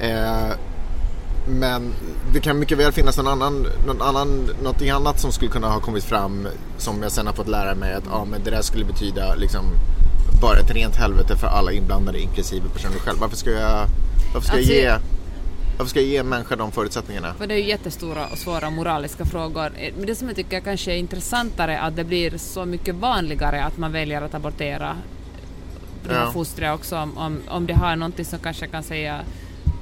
[0.00, 0.54] Uh,
[1.46, 1.92] men
[2.32, 5.80] det kan mycket väl finnas någon annan, någon annan, någonting annat som skulle kunna ha
[5.80, 8.84] kommit fram som jag sen har fått lära mig att ja, men det där skulle
[8.84, 9.64] betyda liksom
[10.40, 13.18] bara ett rent helvete för alla inblandade inklusive personen själv.
[13.20, 13.86] Varför ska jag,
[14.34, 14.98] varför ska alltså, jag ge
[15.78, 17.34] varför ska jag ge människor de förutsättningarna?
[17.34, 19.72] För det är ju jättestora och svåra moraliska frågor.
[19.96, 23.64] Men det som jag tycker kanske är intressantare är att det blir så mycket vanligare
[23.64, 24.96] att man väljer att abortera
[26.02, 26.32] de här ja.
[26.32, 29.20] fostret också om, om, om det har någonting som kanske kan säga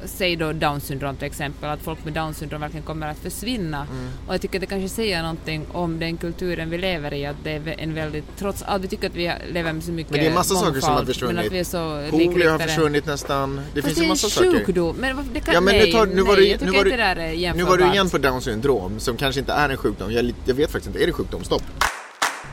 [0.05, 3.86] säg då down syndrom till exempel, att folk med down syndrom verkligen kommer att försvinna.
[3.90, 4.09] Mm.
[4.26, 7.36] Och jag tycker att det kanske säger någonting om den kulturen vi lever i, att
[7.44, 10.20] det är en väldigt, trots allt, vi tycker att vi lever med så mycket Men
[10.20, 11.36] det är massa saker som har försvunnit.
[11.36, 13.61] Men att vi är så Polio har försvunnit nästan.
[13.74, 14.46] Det finns ju massa saker.
[14.46, 14.96] är en sjukdom.
[14.96, 16.84] Men det kan, ja, men nej, nu, nu var nej, du, jag tycker nu var
[16.84, 19.68] inte det där är Nu var du igen på down syndrom, som kanske inte är
[19.68, 20.12] en sjukdom.
[20.12, 21.44] Jag, jag vet faktiskt inte, är det sjukdom?
[21.44, 21.62] Stopp.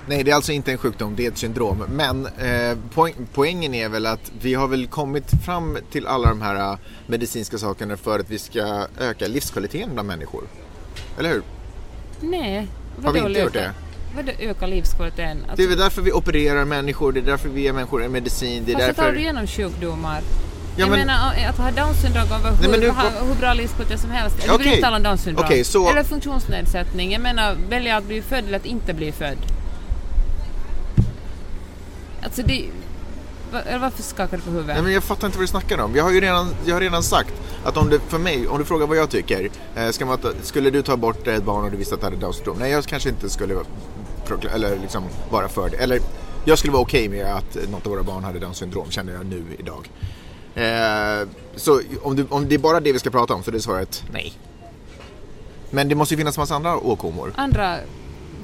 [0.10, 1.84] Nej, det är alltså inte en sjukdom, det är ett syndrom.
[1.91, 6.41] Men eh, poäng, poängen är väl att vi har väl kommit fram till alla de
[6.41, 10.43] här uh, medicinska sakerna för att vi ska öka livskvaliteten bland människor.
[11.20, 11.41] Eller hur?
[12.22, 12.68] Nej.
[13.03, 13.72] Har vi inte gjort det?
[14.16, 15.38] Vadå öka livskvaliteten?
[15.38, 15.55] Alltså...
[15.55, 18.64] Det är väl därför vi opererar människor, det är därför vi ger människor en medicin.
[18.66, 19.03] Det är Fast därför...
[19.03, 20.22] tar du igenom sjukdomar.
[20.22, 20.22] Ja,
[20.76, 20.99] jag men...
[20.99, 22.91] menar att ha Downs syndrom och hur, nu...
[23.28, 24.36] hur bra livskvalitet som helst.
[24.38, 24.57] Okay.
[24.57, 25.45] Du vill inte tala om Downs syndrom.
[25.45, 25.89] Okay, så...
[25.89, 27.12] Eller funktionsnedsättning.
[27.12, 29.38] Jag menar välja att bli född eller att inte bli född.
[32.24, 32.65] Alltså det...
[33.51, 34.76] Varför skakar du på huvudet?
[34.76, 35.95] Nej, men jag fattar inte vad du snackar om.
[35.95, 38.65] Jag har ju redan, jag har redan sagt att om det, för mig, om du
[38.65, 41.95] frågar vad jag tycker, eh, man, skulle du ta bort ett barn och du visste
[41.95, 42.57] att det hade Downs syndrom?
[42.59, 43.55] Nej, jag kanske inte skulle
[44.53, 45.78] eller liksom vara för det.
[45.78, 45.99] Eller
[46.45, 49.13] jag skulle vara okej okay med att något av våra barn hade Downs syndrom, känner
[49.13, 49.89] jag nu idag.
[50.55, 53.53] Eh, så om, du, om det är bara det vi ska prata om så är
[53.53, 54.34] det svaret nej.
[55.72, 57.34] Men det måste ju finnas massa andra åkommor.
[57.36, 57.78] Andra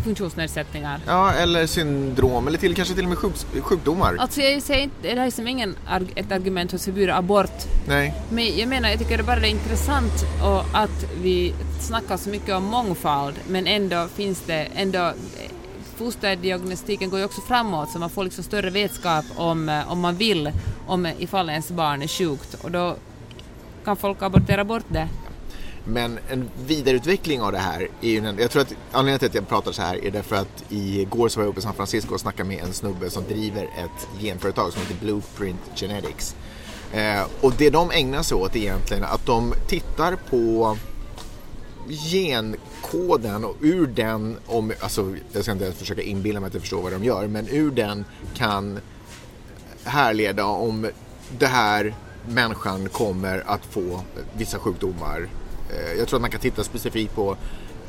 [0.05, 0.99] funktionsnedsättningar.
[1.07, 4.15] Ja, eller syndrom eller till, kanske till och med sjuk, sjukdomar.
[4.19, 5.75] Alltså jag säger inte, det här är som ingen
[6.15, 7.57] ett argument för att förbjuda abort.
[7.87, 8.13] Nej.
[8.29, 12.55] Men jag menar, jag tycker det bara är intressant och att vi snackar så mycket
[12.55, 15.13] om mångfald men ändå finns det ändå
[15.95, 20.15] fosterdiagnostiken går ju också framåt så man får liksom större vetskap om, eh, om man
[20.15, 20.51] vill,
[20.87, 22.95] om ifall ens barn är sjukt och då
[23.85, 25.07] kan folk abortera bort det.
[25.87, 29.47] Men en vidareutveckling av det här är ju jag tror att anledningen till att jag
[29.47, 32.19] pratar så här är därför att igår så var jag uppe i San Francisco och
[32.19, 36.35] snackade med en snubbe som driver ett genföretag som heter Blueprint Genetics.
[36.93, 40.77] Eh, och det de ägnar sig åt egentligen är att de tittar på
[41.89, 46.61] genkoden och ur den, om, alltså jag ska inte ens försöka inbilla mig att jag
[46.61, 48.05] förstår vad de gör, men ur den
[48.35, 48.79] kan
[49.83, 50.87] härleda om
[51.39, 51.95] det här
[52.27, 54.01] människan kommer att få
[54.37, 55.29] vissa sjukdomar.
[55.75, 57.37] Eh, jag tror att man kan titta specifikt på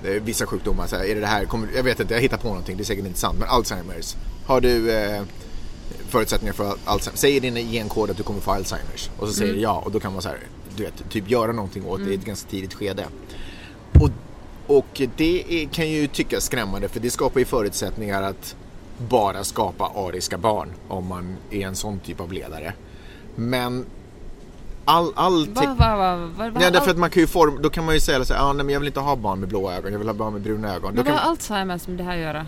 [0.04, 0.86] eh, vissa sjukdomar.
[0.86, 2.82] Så här, är det det här, kommer, jag vet inte, jag hittar på någonting, det
[2.82, 3.38] är säkert inte sant.
[3.38, 4.16] Men Alzheimers.
[4.46, 5.22] Har du eh,
[6.08, 7.20] förutsättningar för Alzheimers?
[7.20, 9.10] Säg i din genkod att du kommer få Alzheimers.
[9.18, 9.56] Och så säger Mm.
[9.56, 10.38] du ja och då kan man så här,
[10.76, 13.06] du vet, typ göra någonting åt det i ett ganska tidigt skede.
[14.00, 14.10] Och,
[14.76, 18.56] och det är, kan ju tyckas skrämmande för det skapar ju förutsättningar att
[19.08, 22.74] bara skapa ariska barn om man är en sån typ av ledare.
[23.34, 23.86] Men
[24.86, 27.84] all, all Va, va, va, va, Nej, därför att man kan ju form, då kan
[27.84, 29.70] man ju säga så här, ah, nej, men jag vill inte ha barn med blå
[29.70, 30.94] ögon, jag vill ha barn med bruna ögon.
[30.94, 32.46] Men vad har Alzheimers med det här att göra?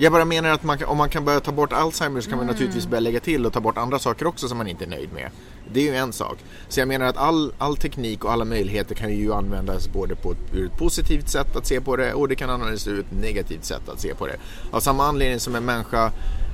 [0.00, 2.44] jag bara menar att man, om man kan börja ta bort Alzheimer så kan man
[2.44, 2.54] Mm.
[2.54, 5.12] naturligtvis börja lägga till och ta bort andra saker också som man inte är nöjd
[5.12, 5.30] med.
[5.72, 6.38] Det är ju en sak.
[6.68, 10.32] Så jag menar att all, all teknik och alla möjligheter kan ju användas både på
[10.32, 13.12] ett, ur ett positivt sätt att se på det och det kan användas ur ett
[13.22, 14.36] negativt sätt att se på det.
[14.70, 16.12] Av samma anledning som en människa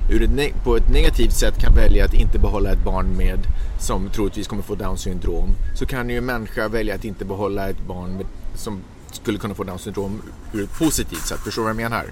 [0.09, 3.39] ett på ett negativt sätt kan välja att inte behålla ett barn med
[3.79, 7.69] som troligtvis kommer få Downs syndrom så kan ju en människa välja att inte behålla
[7.69, 8.25] ett barn med,
[8.55, 8.79] som
[9.11, 10.21] skulle kunna få Downs syndrom
[10.53, 11.39] ur ett positivt sätt.
[11.39, 12.05] Förstår du vad jag menar?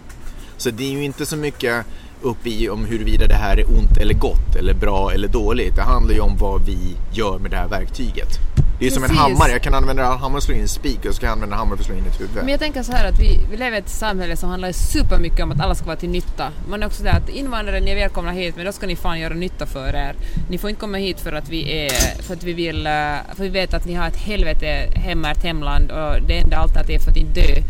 [0.57, 1.85] Så det är ju inte så mycket
[2.21, 5.75] upp i om huruvida det här är ont eller gott eller bra eller dåligt.
[5.75, 6.77] Det handlar ju om vad vi
[7.11, 8.52] gör med det här verktyget.
[8.83, 9.21] Det är som en Precis.
[9.21, 9.51] hammare.
[9.51, 11.55] Jag kan använda en hammare och slå in en spik och så kan jag använda
[11.55, 12.35] en hammare för att slå in ett huvud.
[12.35, 15.39] Men jag tänker så här att vi, vi lever i ett samhälle som handlar supermycket
[15.39, 16.51] om att alla ska vara till nytta.
[16.69, 19.19] Man är också där att invandrare, ni är välkomna hit men då ska ni fan
[19.19, 20.15] göra nytta för er.
[20.49, 22.91] Ni får inte komma hit för att vi är, för att vi vill, eh,
[23.35, 27.03] för vi vet att ni har ett helvete hemma, ert hemland och det enda alternativet
[27.03, 27.61] för att inte dö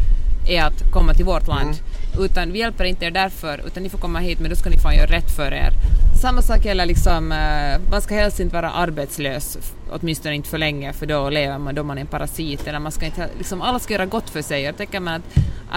[0.48, 1.76] är att komma till vårt land.
[2.20, 4.78] Utan vi hjälper inte er därför, utan ni får komma hit men då ska ni
[4.78, 5.70] fan göra rätt för er.
[6.22, 9.58] Samma sak gäller liksom, eh, man ska helst inte vara arbetslös,
[9.92, 12.68] åtminstone inte för länge för då lever man, då man är en parasit.
[12.68, 14.62] Eller man ska inte, liksom, alla ska göra gott för sig.
[14.62, 15.22] Jag tänker man att,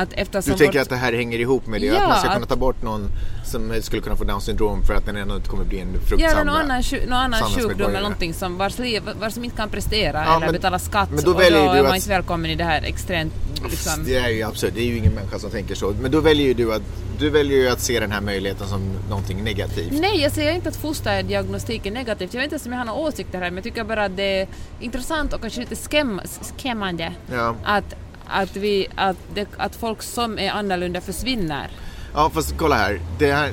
[0.03, 1.87] att eftersom Du tänker vårt- att det här hänger ihop med det?
[1.87, 3.09] Ja, att man ska kunna ta bort någon
[3.45, 6.01] som skulle kunna få Downs syndrom för att den ändå inte kommer bli en Ja,
[6.09, 9.57] fruktsam eller någon annan, någon annan sjukdom eller någonting som vars liv, vars som inte
[9.57, 12.09] kan prestera Ja, eller men- betala skatt men då och då är man att- inte
[12.09, 13.32] välkommen i det här extremt
[13.70, 14.05] liksom.
[14.05, 15.95] Det är ju absurt, det är ju ingen människa som tänker så.
[16.01, 16.83] Men då väljer ju du att,
[17.18, 19.93] du väljer ju att se den här möjligheten som någonting negativt.
[19.93, 22.35] Nej, jag säger inte att fosterdiagnostik är negativt.
[22.35, 24.16] Jag vet inte ens om jag har några åsikter här, men jag tycker bara att
[24.16, 24.49] det är
[24.81, 27.55] intressant och kanske lite skäm, skrämmande Ja.
[27.64, 27.95] att,
[28.27, 31.68] att, vi, att, det, att folk som är annorlunda försvinner.
[32.14, 33.01] Ja, fast kolla här.
[33.18, 33.53] Det här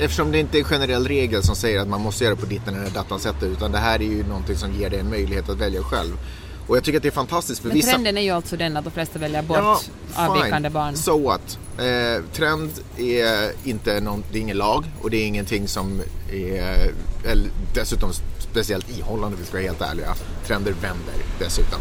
[0.00, 2.74] eftersom det inte är en generell regel som säger att man måste göra på ditten
[2.74, 5.58] eller dattan sättet utan det här är ju någonting som ger dig en möjlighet att
[5.60, 6.16] välja själv.
[6.66, 7.90] Och jag tycker att det är fantastiskt för Men vissa...
[7.90, 10.24] trenden är ju alltså den att de flesta väljer bort fine.
[10.26, 10.96] avvikande barn.
[10.96, 11.58] So what?
[11.78, 16.00] Eh, trend är inte någon, det är ingen lag och det är ingenting som
[16.32, 16.90] är
[17.30, 20.14] eller, dessutom speciellt ihållande om vi ska vara helt ärliga.
[20.46, 21.78] Trender vänder dessutom.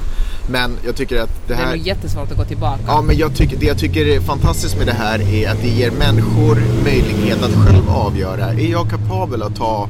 [0.50, 1.76] Men jag tycker att det Det är här...
[1.76, 2.80] nog jättesvårt att gå tillbaka.
[2.88, 5.68] Ja, men jag tycker, det jag tycker är fantastiskt med det här är att det
[5.68, 8.46] ger människor möjlighet att själv avgöra.
[8.46, 9.90] Är jag kapabel att ta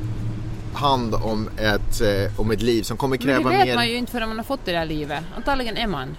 [0.76, 3.76] hand om ett, eh, om ett liv som kommer Men det kräva vet mer...
[3.76, 5.24] man ju inte förrän man har fått det där livet.
[5.36, 6.18] Antagligen är man.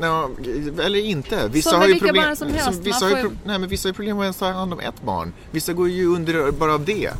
[0.00, 0.30] Ja,
[0.84, 1.48] eller inte.
[1.48, 3.58] Vissa Som har ju problem, barn som helst, vissa, har ju får pro, ju- nej,
[3.58, 5.32] men vissa har ju problem med att ta hand om ett barn.
[5.50, 7.10] Vissa går ju under bara av det.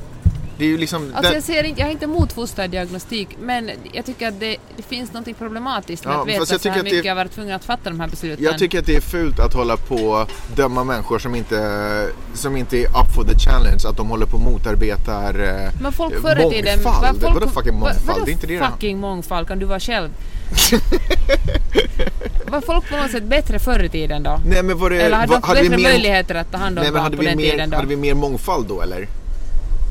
[0.63, 1.13] Det är ju liksom...
[1.15, 4.83] Alltså jag, ser inte, jag är inte emot fosterdiagnostik men jag tycker att det, det
[4.83, 7.55] finns något problematiskt med Ja, att veta så här att mycket det- har varit tvungen
[7.57, 8.45] att fatta de här besluten.
[8.45, 12.57] Jag tycker att det är fult att hålla på och döma människor som inte, som
[12.57, 13.81] inte är up for the challenge.
[13.89, 16.79] Att de håller på och motarbetar eh, men folk förr i tiden...
[16.83, 18.07] Vadå fucking mångfald?
[18.07, 19.49] vadå det är inte det det fucking mångfald?
[19.49, 20.09] Kan du vara själv?
[22.47, 24.41] var folk på något sätt bättre förr i tiden då?
[24.47, 25.01] Nej men var det...
[25.03, 27.17] Eller hade var- de haft bättre mer- möjligheter att ta hand om Nej, barn hade
[27.17, 27.77] på vi, den mer, tiden då?
[27.77, 29.09] hade vi mer mångfald då eller?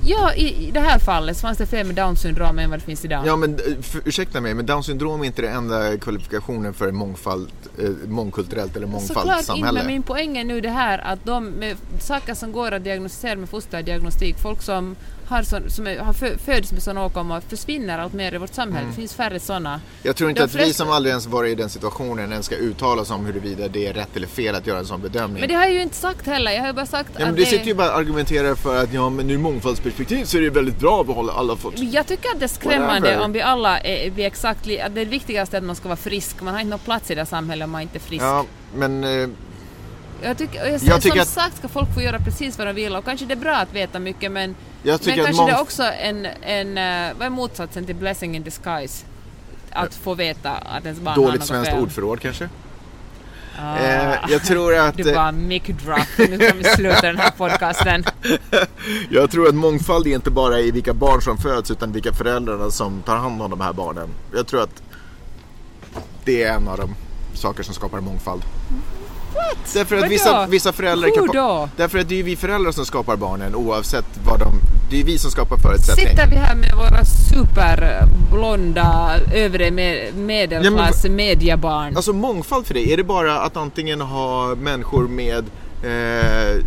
[0.03, 2.79] Ja, i, i det här fallet så fanns det fler med down syndrom än vad
[2.79, 3.23] det finns idag.
[3.27, 6.91] Ja men eh, för, ursäkta mig men Downs syndrom är inte den enda kvalifikationen för
[6.91, 7.49] mångfald,
[7.79, 9.79] eh, mångkulturellt eller Såklart inte, mångfaldssamhälle.
[9.79, 13.35] men min poäng är nu det här att de med saker som går att diagnostisera
[13.35, 14.95] med fosterdiagnostik, folk som,
[15.31, 18.53] har sån, som är, har fö, föds med sådana åkommor försvinner allt mer i vårt
[18.53, 18.79] samhälle.
[18.79, 18.89] Mm.
[18.89, 19.81] Det finns färre sådana.
[20.03, 22.45] Jag tror inte De att vi flesta- som aldrig ens varit i den situationen ens
[22.45, 25.39] ska uttala oss om huruvida det är rätt eller fel att göra en sån bedömning.
[25.39, 26.51] Men det har jag ju inte sagt heller.
[26.51, 27.45] Jag har ju bara sagt ja, men att det...
[27.45, 30.79] sitter ju bara och argumenterar för att ja men ur mångfaldsperspektiv så är det väldigt
[30.79, 31.79] bra att behålla alla fått.
[31.79, 33.25] Jag tycker att det är skrämmande Whatever.
[33.25, 36.41] om vi alla är, blir exakt att Det viktigaste är att man ska vara frisk.
[36.41, 38.23] Man har inte någon plats i det här samhället om man inte är frisk.
[38.23, 39.29] Ja men eh,
[40.21, 42.73] Jag tycker, jag Jag tycker som att- sagt ska folk få göra precis vad de
[42.73, 45.83] vill och kanske det är bra att veta mycket men, men kanske det är också
[45.83, 49.05] en, en eh, vad är motsatsen till blessing in disguise?
[49.71, 52.49] Att få veta att ens barn dåligt svenskt ordförråd kanske.
[53.59, 57.31] Ah, Eh, jag tror att Du bara mic drop, nu kan vi sluta den här
[57.31, 58.03] podcasten.
[59.09, 62.71] Jag tror att mångfald är inte bara i vilka barn som föds utan vilka föräldrarna
[62.71, 64.09] som tar hand om de här barnen.
[64.33, 64.81] Jag tror att
[66.25, 66.95] det är en av de
[67.33, 68.41] saker som skapar mångfald.
[69.35, 69.73] What?
[69.73, 70.09] Därför att Vadå?
[70.11, 71.27] vissa, vissa föräldrar kan...
[71.27, 71.69] då?
[71.77, 74.53] Därför att det är ju vi föräldrar som skapar barnen oavsett vad de...
[74.89, 76.09] Det är ju vi som skapar förutsättningar.
[76.09, 81.95] Sitter vi här med våra super blonda övre med, medelklass mediabarn.
[81.95, 85.45] Alltså mångfald för dig, är det bara att antingen ha människor med
[85.83, 86.63] eh,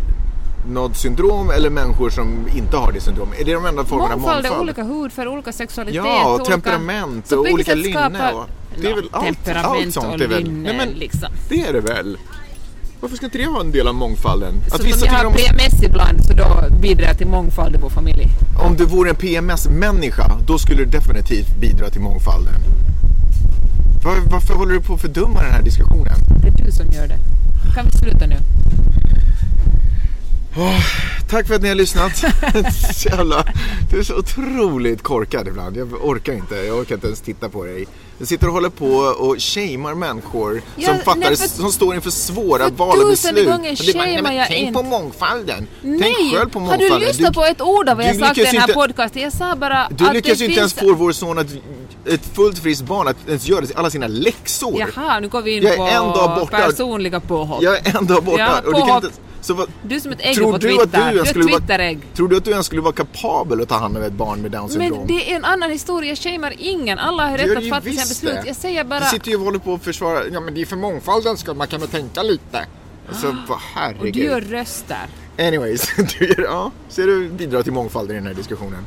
[0.67, 3.29] något syndrom eller människor som inte har det syndrom?
[3.39, 4.55] Är det de enda formerna av Mångfald mångfald?
[4.55, 6.51] är olika hudfärg, olika sexualitet, Ja, och olika...
[6.51, 8.31] temperament och olika linne.
[8.33, 8.45] Och,
[8.81, 10.43] det är Ja, väl allt, temperament allt sånt och är väl...
[10.43, 11.29] linne, Nej, men liksom.
[11.49, 12.17] Det är det väl?
[12.99, 14.53] Varför ska inte det vara en del av mångfalden?
[14.67, 17.27] Så Att om vissa jag tycker har om, PMS ibland så då bidrar jag till
[17.27, 18.27] mångfald i vår familj.
[18.59, 22.53] om du vore en PMS-människa, då skulle du definitivt bidra till mångfalden.
[24.03, 26.13] Var, varför håller du på att fördumma den här diskussionen?
[26.41, 27.17] Det är du som gör det.
[27.75, 28.37] Kan vi sluta nu?
[31.29, 32.15] Tack för att ni har lyssnat.
[32.93, 33.45] Så jävla,
[33.91, 35.77] du är så otroligt korkad ibland.
[35.77, 36.55] Jag orkar inte.
[36.55, 37.85] Jag orkar inte ens titta på dig.
[38.17, 41.95] Du sitter och håller på och shamear människor Ja, som, fattar, nej, för- som står
[41.95, 43.51] inför svåra för val och tusende beslut.
[43.57, 44.73] gånger shamear jag Tänk inte.
[44.73, 45.67] på mångfalden.
[45.81, 46.01] Nej!
[46.17, 46.99] Tänk själv på har mångfalden.
[46.99, 49.21] du lyssnat på ett ord av vad jag du sagt i lyckas den här podcasten?
[49.21, 51.47] Jag sa bara Du att lyckas det ju inte ens få vår son att
[52.05, 54.79] ett fullt friskt barn att ens göra alla sina läxor.
[54.95, 55.75] Jaha, nu går vi in Jag
[56.39, 57.63] på personliga påhopp.
[57.63, 58.41] Jag är en dag borta.
[58.41, 59.03] Ja, och du kan påhopp.
[59.45, 60.83] Så vad, Du som ett ägg tror på du Twitter.
[60.83, 61.95] att du är skulle vara.
[62.15, 64.51] Tror du att du ens skulle vara kapabel att ta hand om ett barn med
[64.51, 64.97] Downs syndrom?
[64.97, 66.99] Men det är en annan historia, jag shamear ingen.
[66.99, 68.39] Alla har rätt att fatta sina beslut.
[68.45, 68.99] Jag säger bara...
[68.99, 71.55] Du sitter ju och håller på och försvarar, ja men det är för mångfaldens skull,
[71.55, 72.65] man kan väl tänka lite.
[73.09, 74.13] Alltså Och herregud.
[74.13, 75.07] du gör röster.
[75.39, 78.85] Anyways, du gör, ja, ser du bidrar till mångfald i den här diskussionen.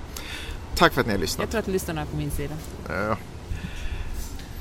[0.77, 1.43] Tack för att ni har lyssnat.
[1.45, 2.55] Jag tror att lyssnarna är på min sida.
[2.89, 3.17] Ja.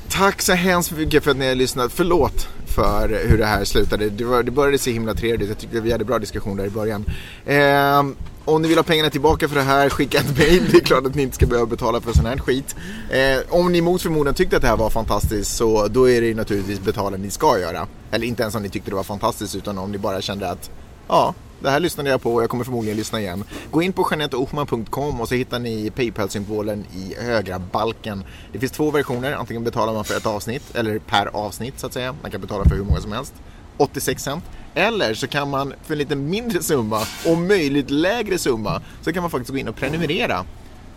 [0.09, 1.91] Tack så hemskt mycket för att ni har lyssnat.
[1.91, 4.09] Förlåt för hur det här slutade.
[4.09, 5.49] Det, var, det började se himla trevligt.
[5.49, 7.05] Jag tyckte vi hade bra diskussion där i början.
[7.45, 8.03] Eh,
[8.45, 10.63] om ni vill ha pengarna tillbaka för det här, skicka ett mail.
[10.71, 12.75] Det är klart att ni inte ska behöva betala för sån här skit.
[13.09, 16.27] Eh, om ni mot förmodan tyckte att det här var fantastiskt så då är det
[16.27, 17.87] ju naturligtvis betala ni ska göra.
[18.11, 20.69] Eller inte ens om ni tyckte det var fantastiskt utan om ni bara kände att
[21.07, 23.43] ja, det här lyssnade jag på och jag kommer förmodligen lyssna igen.
[23.71, 28.23] Gå in på janetteohman.com och så hittar ni Paypal-symbolen i högra balken.
[28.51, 31.93] Det finns två versioner, antingen betalar man för ett avsnitt eller per avsnitt så att
[31.93, 32.15] säga.
[32.21, 33.33] Man kan betala för hur många som helst.
[33.77, 34.43] 86 cent.
[34.73, 39.23] Eller så kan man för en lite mindre summa och möjligt lägre summa så kan
[39.23, 40.45] man faktiskt gå in och prenumerera.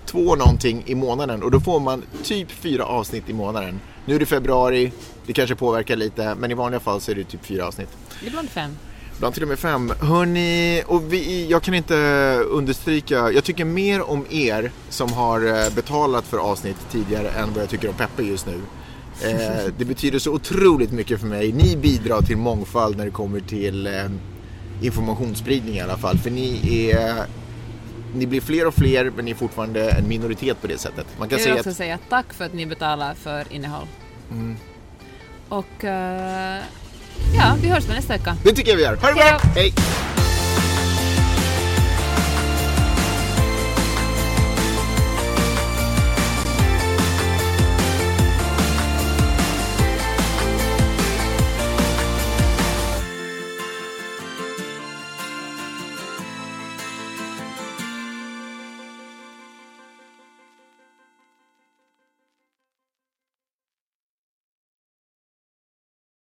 [0.07, 3.81] Två någonting i månaden och då får man typ fyra avsnitt i månaden.
[4.07, 4.93] Nu är det februari,
[5.27, 7.89] det kanske påverkar lite men i vanliga fall så är det typ fyra avsnitt.
[8.27, 8.77] Ibland fem.
[9.21, 9.93] Ibland till och med fem.
[10.01, 11.95] Hörni, och vi, jag kan inte
[12.49, 17.63] understryka, jag tycker mer om er som har eh, betalat för avsnitt tidigare än vad
[17.63, 18.61] jag tycker om Peppe just nu.
[19.31, 21.53] Eh, det betyder så otroligt mycket för mig.
[21.53, 23.93] Ni bidrar till mångfald när det kommer till eh,
[24.83, 26.19] informationsspridning i alla fall.
[26.19, 27.27] För ni är
[28.15, 31.07] ni blir fler och fler men ni är fortfarande en minoritet på det sättet.
[31.19, 33.87] Man kan Jag vill säga också att säga tack för att ni betalar för innehåll.
[34.31, 34.57] Mm.
[35.49, 36.63] Och eh,
[37.37, 38.37] ja, vi hörs med nästa vecka.
[38.45, 38.97] det tycker jag vi gör.
[38.97, 39.41] Ha det bra!
[39.55, 39.73] Hej!